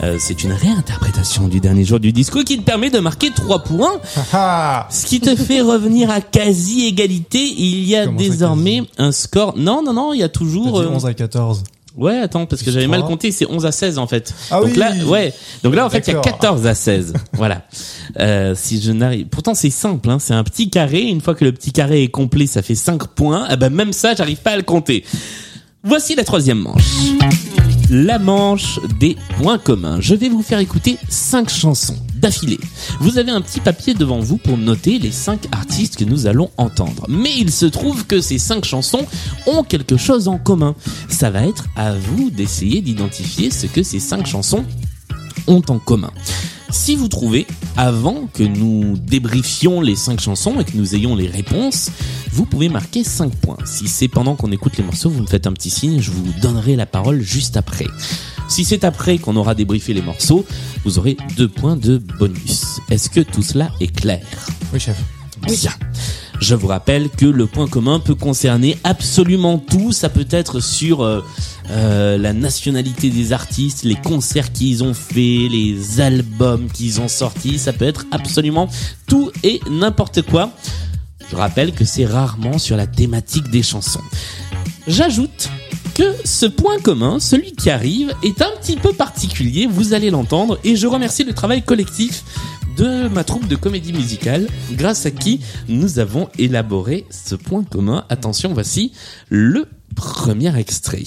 [0.04, 3.63] Euh, c'est une réinterprétation du dernier jour du disco qui te permet de marquer 3
[3.63, 3.99] points.
[4.91, 7.39] Ce qui te fait revenir à quasi égalité.
[7.58, 9.54] Il y a Comment désormais un score.
[9.58, 10.82] Non, non, non, il y a toujours.
[10.82, 11.63] dit euh, 11 à 14.
[11.95, 14.34] Ouais, attends, parce que j'avais mal compté, c'est 11 à 16 en fait.
[14.49, 15.32] Ah Donc oui là, ouais.
[15.63, 16.39] Donc là, en fait, il y a D'accord.
[16.39, 17.13] 14 à 16.
[17.34, 17.62] voilà.
[18.19, 20.17] Euh, si je n'arrive, pourtant c'est simple, hein.
[20.19, 21.03] C'est un petit carré.
[21.03, 23.45] Une fois que le petit carré est complet, ça fait 5 points.
[23.47, 25.03] Ah ben même ça, j'arrive pas à le compter.
[25.84, 26.84] Voici la troisième manche.
[27.95, 30.01] La manche des points communs.
[30.01, 32.60] Je vais vous faire écouter cinq chansons d'affilée.
[32.99, 36.49] Vous avez un petit papier devant vous pour noter les cinq artistes que nous allons
[36.58, 37.06] entendre.
[37.08, 39.06] Mais il se trouve que ces cinq chansons
[39.45, 40.73] ont quelque chose en commun.
[41.08, 44.65] Ça va être à vous d'essayer d'identifier ce que ces cinq chansons
[45.45, 46.10] ont en commun.
[46.74, 47.46] Si vous trouvez,
[47.78, 51.92] avant que nous débriefions les cinq chansons et que nous ayons les réponses,
[52.32, 53.58] vous pouvez marquer 5 points.
[53.64, 56.26] Si c'est pendant qu'on écoute les morceaux, vous me faites un petit signe, je vous
[56.42, 57.86] donnerai la parole juste après.
[58.50, 60.46] Si c'est après qu'on aura débriefé les morceaux,
[60.84, 62.80] vous aurez 2 points de bonus.
[62.90, 64.26] Est-ce que tout cela est clair?
[64.74, 64.98] Oui, chef.
[65.44, 65.72] Bien.
[66.43, 69.93] Je vous rappelle que le point commun peut concerner absolument tout.
[69.93, 71.23] Ça peut être sur euh,
[71.69, 77.58] euh, la nationalité des artistes, les concerts qu'ils ont fait, les albums qu'ils ont sortis.
[77.58, 78.67] Ça peut être absolument
[79.08, 80.51] tout et n'importe quoi.
[81.32, 84.03] Je rappelle que c'est rarement sur la thématique des chansons.
[84.86, 85.49] J'ajoute
[85.95, 90.60] que ce point commun, celui qui arrive, est un petit peu particulier, vous allez l'entendre,
[90.65, 92.25] et je remercie le travail collectif
[92.78, 98.06] de ma troupe de comédie musicale, grâce à qui nous avons élaboré ce point commun.
[98.10, 98.92] Attention, voici
[99.30, 101.04] le premier extrait.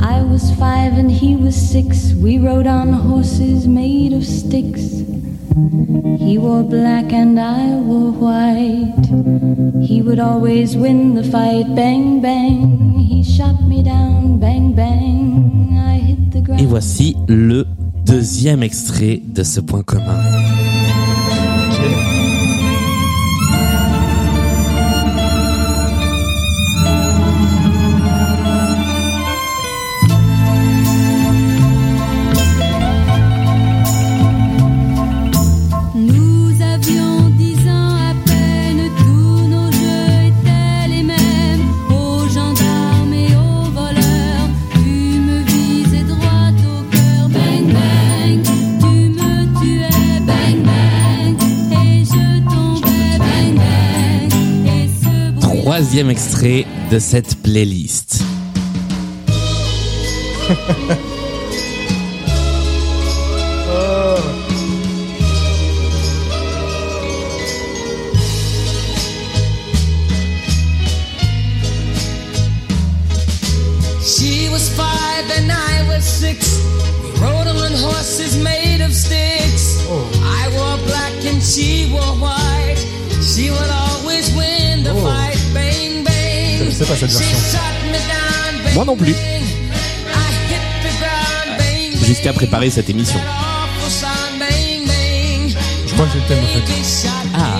[0.00, 5.04] I was five and he was six, we rode on horses made of sticks.
[5.56, 9.06] He wore black and I wore white.
[9.82, 11.74] He would always win the fight.
[11.74, 12.98] Bang, bang.
[12.98, 14.38] He shot me down.
[14.38, 15.78] Bang, bang.
[15.78, 16.60] I hit the ground.
[16.60, 17.66] Et voici le
[18.04, 20.20] deuxième extrait de ce point commun.
[55.96, 56.04] Bruit.
[56.04, 58.22] Troisième extrait de cette playlist.
[74.02, 76.60] She was five and I was six.
[77.02, 79.84] We rode on horses made of sticks.
[79.88, 80.04] Oh.
[80.22, 82.35] I wore black and she wore white.
[86.84, 87.38] Pas cette version.
[88.74, 89.14] Moi non plus.
[92.04, 93.18] Jusqu'à préparer cette émission.
[95.86, 97.08] Je crois que j'ai le thème en fait.
[97.34, 97.58] Ah.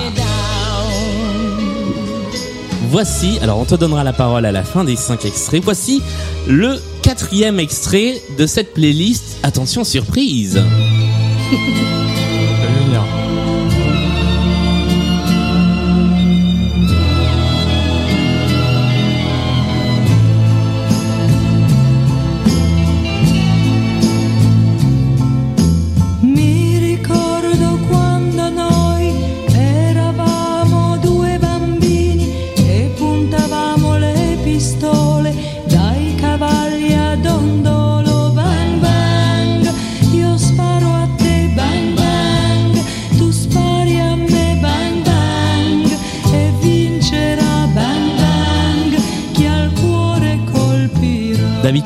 [2.89, 5.63] Voici, alors on te donnera la parole à la fin des cinq extraits.
[5.63, 6.01] Voici
[6.47, 9.37] le quatrième extrait de cette playlist.
[9.43, 10.61] Attention surprise.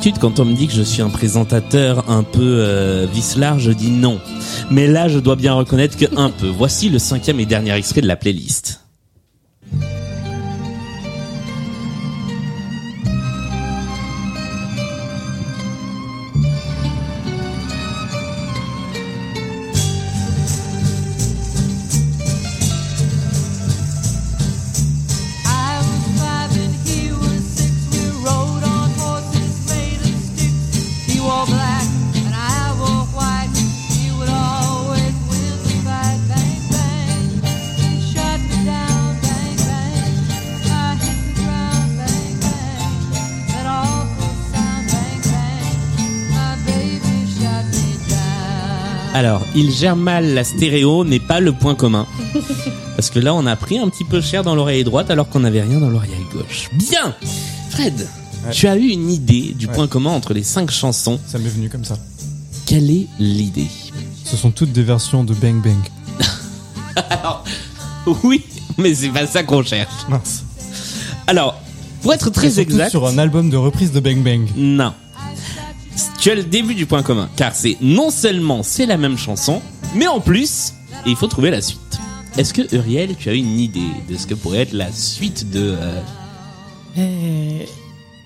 [0.02, 3.70] D'habitude, quand on me dit que je suis un présentateur un peu euh, vicelard, je
[3.70, 4.18] dis non.
[4.68, 6.48] Mais là, je dois bien reconnaître que un peu.
[6.48, 8.81] Voici le cinquième et dernier extrait de la playlist.
[49.54, 52.06] Il gère mal la stéréo n'est pas le point commun.
[52.96, 55.40] Parce que là, on a pris un petit peu cher dans l'oreille droite alors qu'on
[55.40, 56.68] n'avait rien dans l'oreille gauche.
[56.74, 57.14] Bien
[57.70, 58.06] Fred,
[58.50, 59.72] tu as eu une idée du Ouais.
[59.72, 61.18] point commun entre les cinq chansons.
[61.26, 61.96] Ça m'est venu comme ça.
[62.66, 63.68] Quelle est l'idée?
[64.24, 65.78] Ce sont toutes des versions de Bang Bang.
[68.24, 68.42] Oui,
[68.78, 69.92] mais c'est pas ça qu'on cherche.
[70.08, 70.42] Mince.
[71.26, 71.60] Alors,
[72.02, 72.90] pour être très exact...
[72.90, 74.48] sur un album de reprise de Bang Bang.
[74.56, 74.92] Non.
[76.22, 79.60] Tu as le début du point commun, car c'est non seulement c'est la même chanson,
[79.96, 80.72] mais en plus,
[81.04, 81.98] il faut trouver la suite.
[82.38, 85.74] Est-ce que Uriel, tu as une idée de ce que pourrait être la suite de
[85.76, 86.00] euh,
[86.96, 87.64] Euh,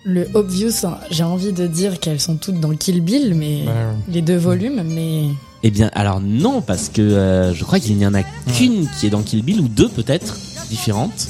[0.05, 3.65] le obvious, hein, j'ai envie de dire qu'elles sont toutes dans Kill Bill, mais
[4.09, 5.29] les deux volumes, mais
[5.63, 8.25] Eh bien, alors non, parce que euh, je crois qu'il n'y en a
[8.59, 10.37] qu'une qui est dans Kill Bill ou deux peut-être
[10.69, 11.29] différentes.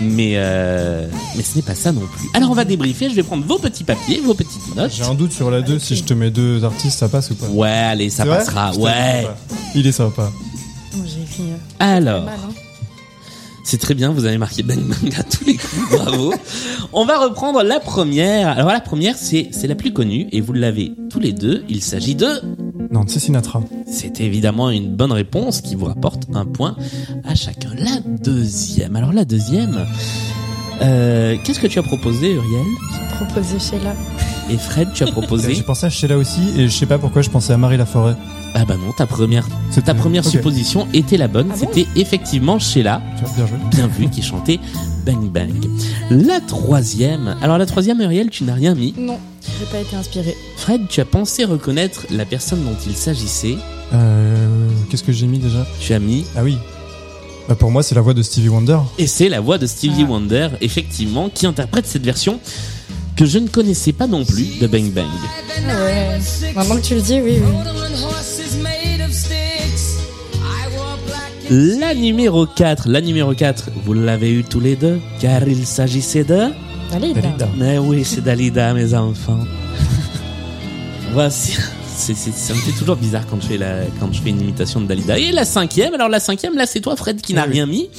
[0.00, 1.06] Mais euh,
[1.36, 2.28] mais ce n'est pas ça non plus.
[2.34, 3.10] Alors on va débriefer.
[3.10, 4.92] Je vais prendre vos petits papiers, vos petites notes.
[4.94, 7.34] J'ai un doute sur la 2, si je te mets deux artistes, ça passe ou
[7.34, 8.70] pas Ouais, allez, ça C'est vrai passera.
[8.70, 9.26] Putain, Ouais.
[9.74, 10.30] Il est sympa.
[10.96, 12.24] moi, j'ai écrit euh, Alors.
[12.24, 12.34] mal.
[12.44, 12.52] hein.
[13.64, 16.32] C'est très bien, vous avez marqué Bang Bang à tous les coups, bravo.
[16.94, 18.48] On va reprendre la première.
[18.48, 21.64] Alors la première, c'est c'est la plus connue et vous l'avez tous les deux.
[21.68, 22.28] Il s'agit de...
[22.90, 23.62] Non, c'est Sinatra.
[23.86, 26.76] C'est évidemment une bonne réponse qui vous rapporte un point
[27.24, 27.67] à chacun.
[27.78, 28.96] La deuxième.
[28.96, 29.86] Alors la deuxième,
[30.82, 32.66] euh, qu'est-ce que tu as proposé Uriel?
[33.16, 33.94] Proposé Sheila.
[34.50, 35.54] Et Fred, tu as proposé?
[35.56, 38.14] J'ai pensé à Sheila aussi, et je sais pas pourquoi je pensais à Marie Laforêt.
[38.54, 41.48] Ah bah non, ta première, C'est ta première supposition était la bonne.
[41.52, 41.68] Ah bon?
[41.72, 43.02] C'était effectivement Sheila.
[43.36, 43.56] Bien joué.
[43.70, 44.58] bien vu, qui chantait
[45.04, 45.52] Bang Bang.
[46.10, 47.36] La troisième.
[47.42, 48.94] Alors la troisième, Uriel, tu n'as rien mis?
[48.98, 49.18] Non.
[49.58, 50.36] J'ai pas été inspirée.
[50.56, 53.56] Fred, tu as pensé reconnaître la personne dont il s'agissait.
[53.92, 55.66] Euh, Qu'est-ce que j'ai mis déjà?
[55.80, 56.24] Tu as mis.
[56.36, 56.56] Ah oui.
[57.48, 58.78] Bah, pour moi, c'est la voix de Stevie Wonder.
[58.98, 60.10] Et c'est la voix de Stevie Ah.
[60.10, 62.40] Wonder, effectivement, qui interprète cette version
[63.16, 65.06] que je ne connaissais pas non plus de Bang Bang.
[65.66, 66.18] Ouais.
[66.54, 67.52] Maintenant que tu le dis, oui, oui.
[71.50, 76.24] La numéro 4, la numéro 4, vous l'avez eu tous les deux, car il s'agissait
[76.24, 76.50] de...
[76.92, 77.48] Allez, Dalida.
[77.56, 79.40] Mais oui, c'est Dalida, mes enfants.
[81.12, 81.56] Voici.
[81.98, 84.40] C'est, c'est- ça me fait toujours bizarre quand je fais la, quand je fais une
[84.40, 85.18] imitation de Dalida.
[85.18, 87.90] Et la cinquième, alors la cinquième, là, c'est toi, Fred, qui n'a Oui, rien mis.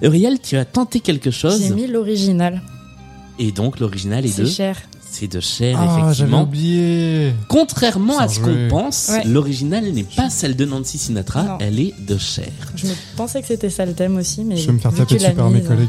[0.00, 1.60] Uriel, tu as tenté quelque chose.
[1.60, 2.62] J'ai mis l'original.
[3.40, 4.76] Et donc, l'original est C'est de, cher.
[5.18, 6.42] C'est de Cher, Ah, effectivement.
[6.42, 7.32] oublié.
[7.48, 9.24] Contrairement à ce qu'on pense, Ouais.
[9.24, 11.58] l'original n'est pas celle de Nancy Sinatra, Non.
[11.60, 12.50] elle est de Cher.
[12.76, 14.56] Je me pensais que c'était ça le thème aussi, mais.
[14.56, 15.88] Je vais me faire taper dessus par mes collègues.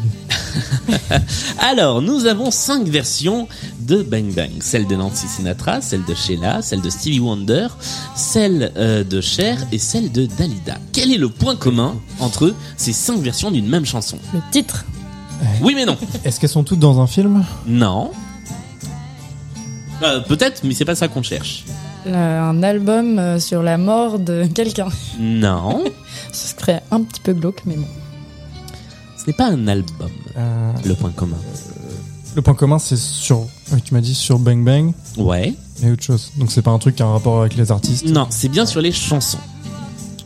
[1.59, 3.47] Alors, nous avons cinq versions
[3.81, 4.49] de Bang Bang.
[4.61, 7.67] Celle de Nancy Sinatra, celle de Sheila, celle de Stevie Wonder,
[8.15, 10.77] celle euh, de Cher et celle de Dalida.
[10.93, 14.17] Quel est le point commun entre ces cinq versions d'une même chanson?
[14.33, 14.85] Le titre.
[15.61, 15.97] Oui mais non.
[16.25, 17.45] Est-ce qu'elles sont toutes dans un film?
[17.65, 18.11] Non.
[20.03, 21.65] Euh, Peut-être, mais c'est pas ça qu'on cherche.
[22.05, 24.87] Le- un album euh, sur la mort de quelqu'un.
[25.19, 25.83] Non.
[26.31, 27.87] Ce serait un petit peu glauque, mais bon.
[29.17, 31.37] Ce n'est pas un album, Euh, le point commun.
[32.35, 33.45] Le point commun, c'est sur.
[33.83, 35.53] Tu m'as dit sur Bang Bang Ouais.
[35.83, 36.31] et autre chose.
[36.37, 38.05] Donc c'est pas un truc qui a un rapport avec les artistes.
[38.05, 39.39] Non, c'est bien sur les chansons.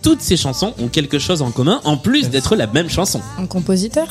[0.02, 3.22] Toutes ces chansons ont quelque chose en commun, en plus d'être la même chanson.
[3.40, 4.08] Un compositeur?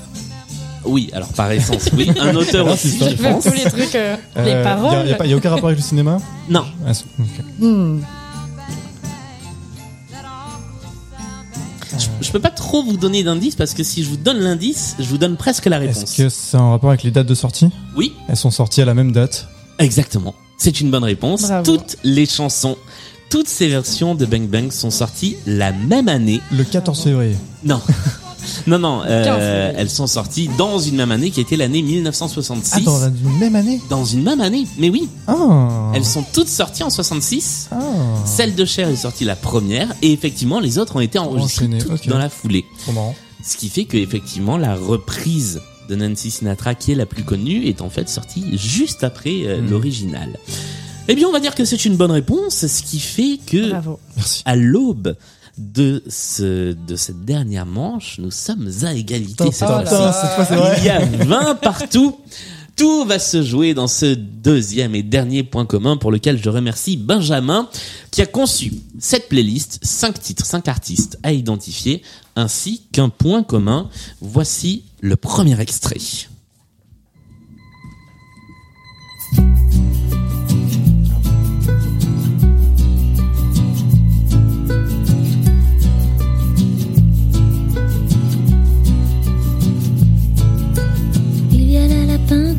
[0.85, 2.11] Oui, alors par essence, oui.
[2.21, 3.45] Un auteur aussi, je pense.
[3.45, 5.07] tous les trucs, euh, Euh, les y a- paroles.
[5.09, 6.18] Y a, pas- y a aucun rapport avec le cinéma?
[6.49, 6.64] Non.
[6.87, 6.92] Ah.
[7.61, 8.01] Hmm.
[11.99, 14.97] Je, je peux pas trop vous donner d'indices parce que si je vous donne l'indice,
[14.99, 16.03] je vous donne presque la réponse.
[16.05, 17.68] Est-ce que c'est un rapport avec les dates de sortie?
[17.97, 19.47] Oui, Elles sont sorties à la même date?
[19.79, 20.35] exactement.
[20.59, 21.42] C'est une bonne réponse.
[21.42, 21.64] Bravo.
[21.77, 22.77] Toutes les chansons,
[23.31, 26.40] toutes ces versions de Bang Bang sont sorties la même année.
[26.53, 27.37] Le 14 février.
[27.64, 27.81] Non.
[28.66, 29.74] Non, non, euh, 15 février.
[29.78, 32.72] elles sont sorties dans une même année qui était l'année 1966.
[32.76, 35.09] Ah, dans la même année Dans une même année, mais oui.
[35.26, 37.68] Ah Elles sont toutes sorties en 66.
[37.72, 37.76] Ah
[38.24, 42.09] Celle de Cher est sortie la première et effectivement les autres ont été enregistrées toutes
[42.09, 42.64] dans la foulée.
[43.44, 47.66] Ce qui fait que effectivement la reprise de Nancy Sinatra qui est la plus connue
[47.66, 49.70] est en fait sortie juste après euh, Mm.
[49.70, 50.38] l'original.
[51.09, 53.98] Eh bien on va dire que c'est une bonne réponse, ce qui fait que Bravo.
[54.44, 55.16] À l'aube
[55.58, 59.84] de ce de cette dernière manche, nous sommes à égalité cette fois.
[60.78, 62.18] Il y a 20 partout.
[62.74, 66.96] Tout va se jouer dans ce deuxième et dernier point commun pour lequel je remercie
[66.96, 67.68] Benjamin
[68.10, 72.02] qui a conçu cette playlist, 5 titres, 5 artistes à identifier,
[72.34, 73.90] ainsi qu'un point commun.
[74.22, 75.98] Voici le premier extrait.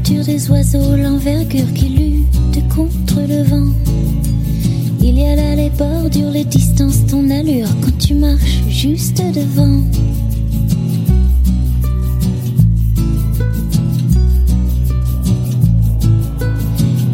[0.04, 3.72] Des oiseaux, l'envergure qui lutte contre le vent.
[5.02, 9.82] Il y a là les bordures, les distances, ton allure quand tu marches juste devant.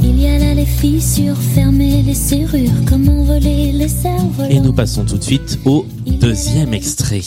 [0.03, 4.73] Il y a là les fissures fermées, les serrures, comment voler les cerfs Et nous
[4.73, 7.21] passons tout de suite au deuxième extrait.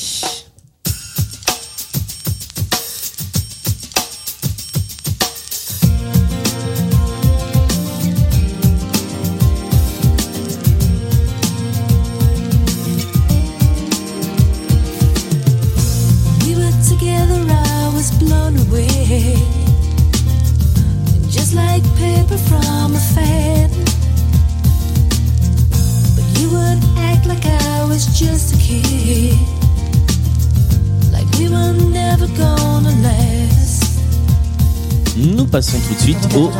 [35.73, 36.51] Passons tout de suite au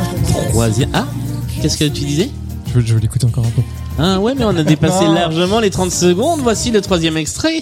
[0.51, 0.91] troisième.
[0.95, 1.07] Ah,
[1.61, 2.31] qu'est-ce que tu disais?
[2.69, 3.63] Je veux, je veux l'écouter encore un peu.
[3.99, 6.41] Ah ouais, mais on a dépassé largement les 30 secondes.
[6.41, 7.61] Voici le troisième extrait.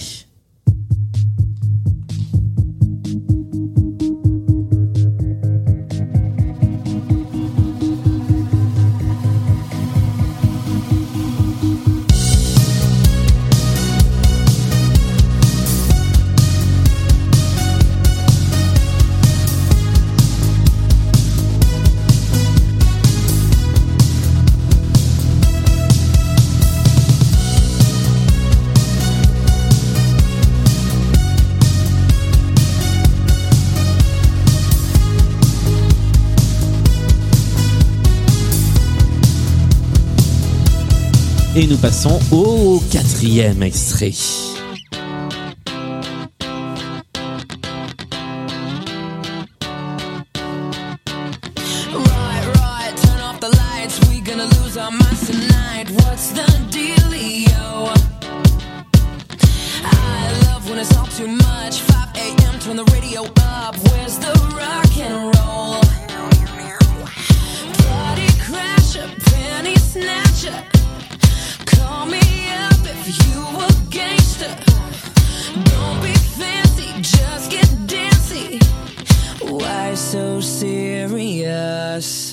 [41.57, 44.13] Et nous passons au quatrième extrait.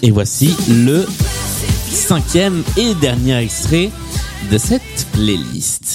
[0.08, 1.06] Et voici le
[1.92, 3.90] cinquième et dernier extrait
[4.50, 5.87] de cette playlist.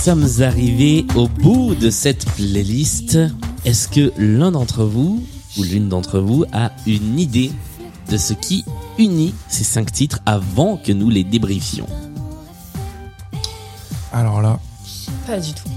[0.00, 3.18] Sommes arrivés au bout de cette playlist.
[3.66, 5.22] Est-ce que l'un d'entre vous
[5.58, 7.52] ou l'une d'entre vous a une idée
[8.10, 8.64] de ce qui
[8.98, 11.86] unit ces cinq titres avant que nous les débriefions?
[14.10, 14.58] Alors là,
[15.26, 15.68] Pas du tout.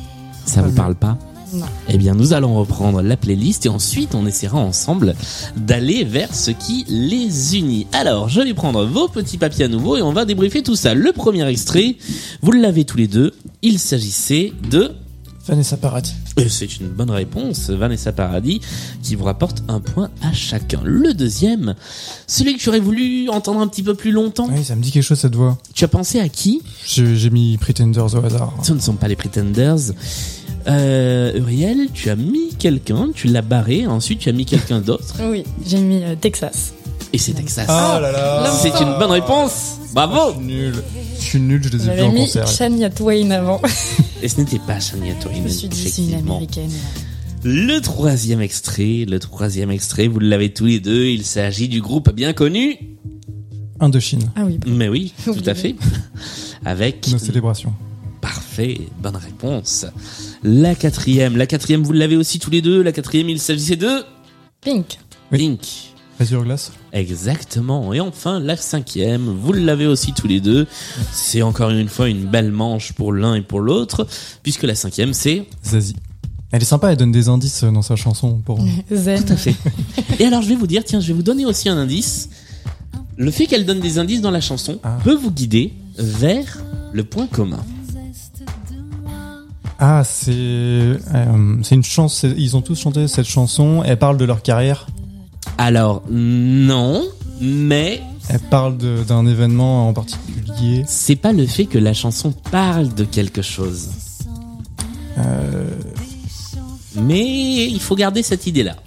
[0.46, 1.18] Ça vous parle pas?
[1.54, 1.66] Non.
[1.88, 5.16] Eh bien, nous allons reprendre la playlist et ensuite on essaiera ensemble
[5.56, 7.86] d'aller vers ce qui les unit.
[7.94, 10.94] Alors, je vais prendre vos petits papiers à nouveau et on va débriefer tout ça.
[10.94, 11.96] Le premier extrait,
[12.42, 13.34] vous l'avez tous les deux.
[13.62, 14.92] Il s'agissait de
[15.46, 16.14] Vanessa Paradis.
[16.38, 18.62] Et C'est une bonne réponse, Vanessa Paradis,
[19.04, 20.80] qui vous rapporte un point à chacun.
[20.84, 21.76] Le deuxième,
[22.28, 24.50] celui que j'aurais voulu entendre un petit peu plus longtemps.
[24.52, 25.58] Oui, ça me dit quelque chose cette voix.
[25.76, 26.62] Tu as pensé à qui?
[26.86, 28.54] J'ai mis Pretenders au hasard.
[28.64, 29.92] Ce ne sont pas les Pretenders.
[30.68, 35.16] Euh, Uriel, tu as mis quelqu'un, tu l'as barré, ensuite tu as mis quelqu'un d'autre,
[35.30, 36.74] Oui, j'ai mis euh, Texas.
[37.12, 37.66] et c'est Texas.
[37.70, 39.78] Ah là là c'est une bonne réponse.
[39.94, 40.40] Bravo.
[40.42, 40.74] Nul.
[41.20, 42.48] Je suis nul, je les ai vus J'avais en mis concert.
[42.48, 43.62] Shania Twain avant.
[44.24, 46.36] Et ce n'était pas Shania Twain, Je me suis dit, c'est une effectivement.
[46.38, 46.72] américaine.
[47.44, 52.10] Le troisième extrait, le troisième extrait, vous l'avez tous les deux, il s'agit du groupe
[52.14, 52.78] bien connu.
[53.82, 54.32] Indochine.
[54.38, 54.60] Ah oui.
[54.66, 55.76] Mais oui, tout à fait.
[56.66, 57.74] Avec Nos célébrations.
[58.22, 59.86] Parfait, bonne réponse.
[60.44, 62.82] La quatrième, la quatrième, vous l'avez aussi tous les deux.
[62.82, 64.04] La quatrième, il s'agissait de
[64.62, 64.98] Pink.
[65.32, 65.38] Oui.
[65.40, 65.60] Link.
[66.20, 66.72] Azure Glace.
[66.92, 67.94] Exactement.
[67.94, 70.68] Et enfin, la cinquième, vous l'avez aussi tous les deux.
[71.12, 74.06] C'est encore une fois une belle manche pour l'un et pour l'autre,
[74.44, 75.48] puisque la cinquième, c'est...
[75.66, 75.96] Zazie.
[76.52, 78.60] Elle est sympa, elle donne des indices dans sa chanson pour.
[78.92, 79.24] Zen.
[79.26, 79.56] Tout à fait.
[80.20, 82.30] Et alors, je vais vous dire, tiens, je vais vous donner aussi un indice.
[83.18, 85.00] Le fait qu'elle donne des indices dans la chanson Ah.
[85.04, 86.60] peut vous guider vers
[86.92, 87.64] le point commun.
[89.86, 90.96] Ah, c'est euh,
[91.62, 92.24] c'est une chance.
[92.38, 93.84] Ils ont tous chanté cette chanson.
[93.86, 94.88] Elle parle de leur carrière.
[95.58, 97.04] Alors, non,
[97.42, 100.86] mais Elle parle d'un événement en particulier.
[100.88, 103.90] c'est pas le fait que la chanson parle de quelque chose.
[105.18, 105.70] Euh,
[106.96, 108.78] Mais il faut garder cette idée-là.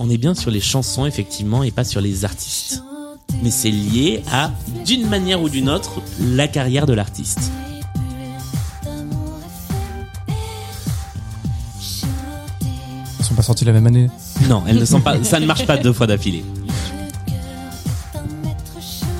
[0.00, 2.82] On est bien sur les chansons, effectivement, et pas sur les artistes.
[3.42, 4.50] Mais c'est lié à,
[4.84, 7.50] d'une manière ou d'une autre, la carrière de l'artiste.
[13.18, 14.10] ils sont pas sortis la même année.
[14.48, 16.44] Non, elles ne sont pas, ça ne marche pas deux fois d'affilée.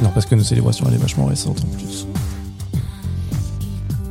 [0.02, 2.06] Non, parce que nos célébrations, elle est vachement récente en plus.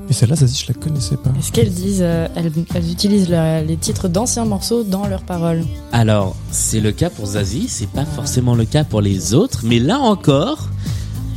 [0.10, 1.30] Et celle-là, Zazie, je la connaissais pas.
[1.38, 5.64] Est-ce qu'elles disent, euh, elles, elles utilisent leur- les titres d'anciens morceaux dans leurs paroles
[5.92, 9.78] Alors, c'est le cas pour Zazie, c'est pas forcément le cas pour les autres, mais
[9.78, 10.70] là encore,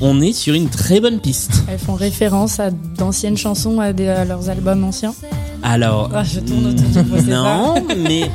[0.01, 1.65] on est sur une très bonne piste.
[1.69, 5.15] Elles font référence à d'anciennes chansons, à, des- à leurs albums anciens
[5.63, 8.31] Alors, Ah, je tourne autour du pot, c'est non, mais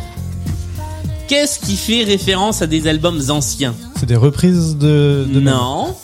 [1.28, 5.28] qu'est-ce qui fait référence à des albums anciens C'est des reprises de.
[5.34, 5.96] de Non,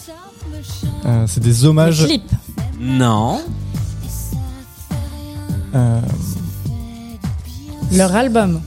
[1.06, 2.06] Euh, c'est des hommages.
[2.82, 3.40] Non,
[5.76, 5.99] Euh,
[7.91, 8.61] Leur album.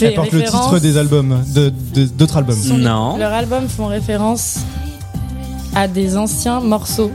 [0.00, 2.58] Elle porte le titre des albums, de de- d'autres albums.
[2.78, 3.16] Non.
[3.16, 4.58] Leurs albums font référence
[5.74, 7.10] à des anciens morceaux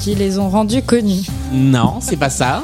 [0.00, 1.26] qui les ont rendus connus.
[1.52, 2.62] non, c'est pas ça.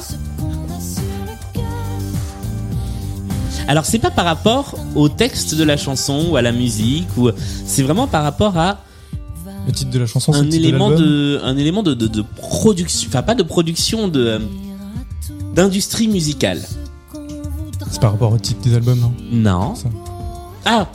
[3.68, 7.28] Alors, c'est pas par rapport au texte de la chanson ou à la musique, ou
[7.66, 8.78] c'est vraiment par rapport à
[9.66, 11.92] Le titre de la chanson, c'est un le titre de élément de un élément de,
[11.94, 14.38] de, de production enfin pas de production de euh,
[15.58, 16.62] d'industrie musicale.
[17.90, 19.74] C'est par rapport au titre des albums, non Non.
[19.74, 19.88] Ça.
[20.64, 20.86] Ah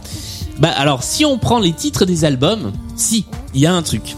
[0.57, 4.15] Bah alors, si on prend les titres des albums, si, il y a un truc.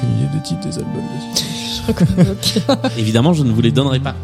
[0.00, 1.44] Quelle idée de titre des albums dessus.
[1.76, 2.88] Je reconnais aucun.
[2.98, 4.16] Évidemment, je ne vous les donnerai pas.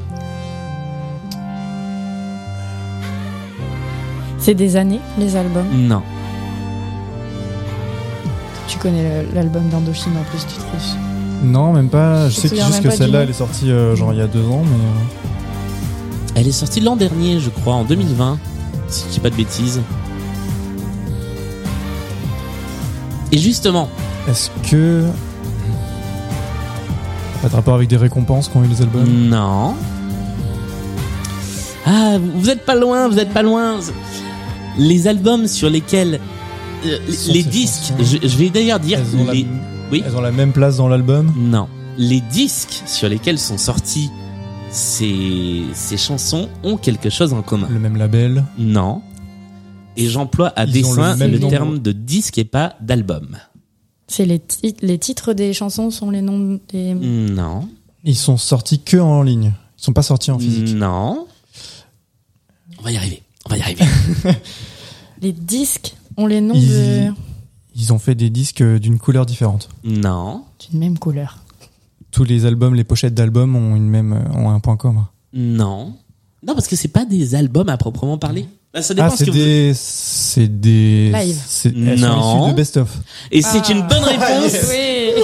[4.40, 5.68] C'est des années, les albums?
[5.72, 6.02] Non.
[8.66, 10.96] Tu connais l'album d'Indochine en plus, tu triches.
[11.46, 12.28] Non, même pas.
[12.28, 14.44] Je sais souviens juste que celle-là, elle est sortie euh, genre il y a deux
[14.46, 14.76] ans, mais.
[14.76, 18.38] euh, Elle est sortie l'an dernier, je crois, en 2020,
[18.88, 19.80] si je dis pas de bêtises.
[23.32, 23.88] Et justement,
[24.28, 25.04] Est-ce que.
[27.42, 29.04] Pas de rapport avec des récompenses qu'ont eu les albums?
[29.28, 29.74] Non.
[31.84, 33.78] Ah, vous êtes pas loin, vous êtes pas loin.
[34.78, 36.18] Les albums sur lesquels
[36.84, 38.98] euh, les, disques, je, je vais d'ailleurs dire
[39.32, 39.46] les.
[39.90, 40.02] Oui.
[40.04, 41.32] elles ont la même place dans l'album?
[41.36, 41.68] Non,
[41.98, 44.10] les disques sur lesquels sont sortis
[44.70, 47.68] ces ces chansons ont quelque chose en commun.
[47.70, 48.44] Le même label?
[48.58, 49.02] Non.
[49.96, 53.38] Et j'emploie à Ils le dessein le, terme de disque et pas d'album.
[54.08, 56.92] C'est les, tit- les titres des chansons sont les noms des.
[56.94, 57.68] Non.
[58.04, 59.54] Ils sont sortis que en ligne.
[59.78, 60.74] Ils sont pas sortis en physique.
[60.74, 61.26] Non.
[62.78, 63.22] On va y arriver.
[63.46, 63.84] On va y arriver.
[65.22, 67.12] Les disques ont les noms Ils- de-
[67.78, 69.68] Ils ont fait des disques euh, d'une couleur différente.
[69.84, 70.44] non.
[70.70, 71.38] d'une même couleur.
[72.10, 75.08] Tous les albums, les pochettes d'albums ont une même euh, ont un point commun.
[75.34, 75.94] Non.
[76.46, 78.46] Non, parce que c'est pas des albums à proprement parler.
[78.72, 81.42] Là, ça dépend Ah, ce c'est que vous- des c'est des Live.
[81.46, 82.48] c'est- elles sont Non.
[82.50, 82.96] de best of.
[83.30, 84.54] Et c'est une bonne réponse.
[84.70, 85.22] Oui.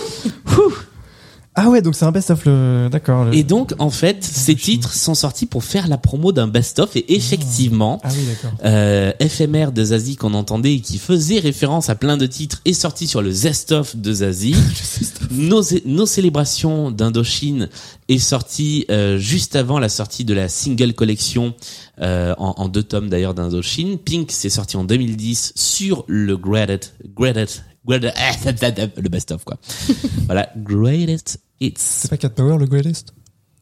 [1.55, 3.26] Ah ouais, donc c'est un best of le d'accord.
[3.26, 6.96] le- Et donc, en fait, ces titres sont sortis pour faire la promo d'un best-of
[6.96, 8.57] et effectivement, Ah oui, d'accord.
[8.64, 12.72] euh, FMR de Zazie qu'on entendait et qui faisait référence à plein de titres est
[12.72, 14.55] sorti sur le Zest-of de Zazie.
[15.30, 17.68] nos, nos célébrations d'Indochine
[18.09, 21.53] est sorti euh, juste avant la sortie de la single collection
[22.00, 23.98] euh, en, en deux tomes d'ailleurs d'Indochine.
[23.98, 29.58] Pink c'est sorti en 2010 sur le Greatest, Greatest, le best-of quoi.
[30.26, 31.74] voilà, Greatest Hits.
[31.76, 33.12] C'est pas Cat Power le greatest?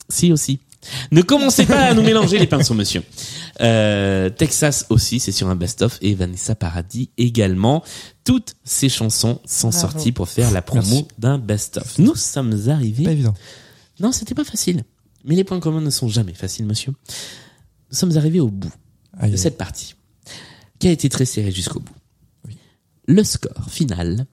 [0.08, 0.60] Si aussi.
[1.12, 3.02] Ne commencez pas à nous mélanger les pinceaux, monsieur.
[3.60, 7.84] Euh, Texas aussi, c'est sur un best-of et Vanessa Paradis également.
[8.24, 9.88] Toutes ces chansons sont Bravo.
[9.88, 11.98] sorties pour faire la promo d'un best-of.
[11.98, 13.10] Nous sommes Pas arrivés.
[13.10, 13.34] évident.
[14.00, 14.84] Non, c'était pas facile.
[15.24, 16.92] Mais les points communs ne sont jamais faciles, monsieur.
[17.90, 18.72] Nous sommes arrivés au bout
[19.18, 19.94] Aïe, de cette partie,
[20.78, 21.92] qui a été très serrée jusqu'au bout.
[23.11, 24.24] Le score final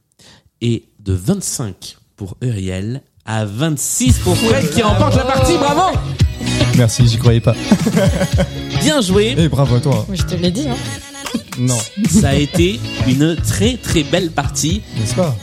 [0.62, 5.58] est de 25 pour Uriel à 26 pour Fred qui remporte la partie.
[5.58, 5.98] Bravo
[6.78, 7.56] Merci, j'y croyais pas.
[8.82, 9.34] Bien joué.
[9.36, 10.06] Eh bravo à toi.
[10.14, 10.68] Je te l'ai dit.
[10.70, 10.76] Hein.
[11.58, 14.84] Non, Ça a été une très très belle partie.
[15.00, 15.36] n'est-ce pas?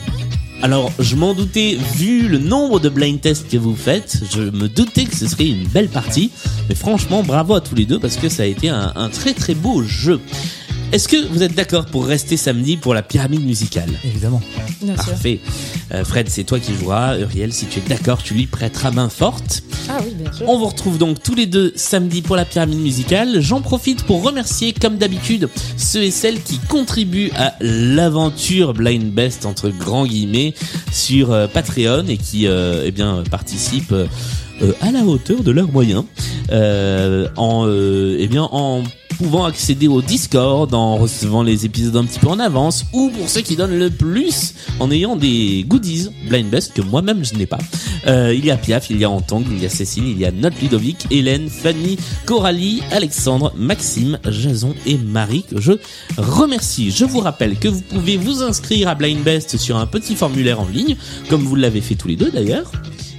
[0.61, 4.69] Alors, je m'en doutais, vu le nombre de blind tests que vous faites, je me
[4.69, 6.31] doutais que ce serait une belle partie.
[6.69, 9.33] Mais franchement, bravo à tous les deux parce que ça a été un, un très
[9.33, 10.21] très beau jeu.
[10.91, 14.41] Est-ce que vous êtes d'accord pour rester samedi pour la pyramide musicale Évidemment.
[14.81, 15.05] Bien sûr.
[15.05, 15.39] Parfait.
[15.93, 17.17] Euh, Fred, c'est toi qui joueras.
[17.17, 19.63] Uriel, si tu es d'accord, tu lui prêteras main forte.
[19.89, 20.47] Ah oui, bien sûr.
[20.47, 23.41] On vous retrouve donc tous les deux samedi pour la pyramide musicale.
[23.41, 29.45] J'en profite pour remercier, comme d'habitude, ceux et celles qui contribuent à l'aventure Blind Best
[29.45, 30.53] entre grands guillemets
[30.91, 34.07] sur euh, Patreon et qui, euh, eh bien, participent euh,
[34.61, 36.05] euh, à la hauteur de leurs moyens,
[36.51, 38.83] euh, en, euh, eh bien, en
[39.17, 43.29] pouvant accéder au Discord, en recevant les épisodes un petit peu en avance, ou pour
[43.29, 47.45] ceux qui donnent le plus, en ayant des goodies Blind Best que moi-même je n'ai
[47.45, 47.59] pas.
[48.07, 50.25] Euh, il y a Piaf, il y a Antang, il y a Cécile, il y
[50.25, 55.73] a Note Ludovic, Hélène, Fanny, Coralie, Alexandre, Maxime, Jason et Marie que je
[56.17, 56.91] remercie.
[56.91, 60.59] Je vous rappelle que vous pouvez vous inscrire à Blind Best sur un petit formulaire
[60.59, 60.95] en ligne,
[61.29, 62.71] comme vous l'avez fait tous les deux d'ailleurs.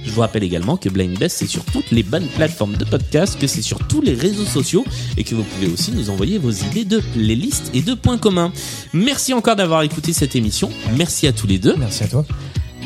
[0.07, 3.37] Je vous rappelle également que Blind Best c'est sur toutes les bonnes plateformes de podcast,
[3.39, 4.85] que c'est sur tous les réseaux sociaux
[5.17, 8.51] et que vous pouvez aussi nous envoyer vos idées de playlists et de points communs.
[8.93, 10.69] Merci encore d'avoir écouté cette émission.
[10.97, 12.25] Merci à tous les deux Merci à toi.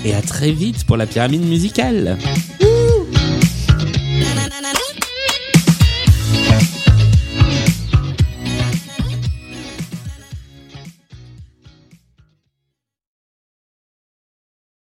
[0.04, 2.18] et à très vite pour la pyramide musicale.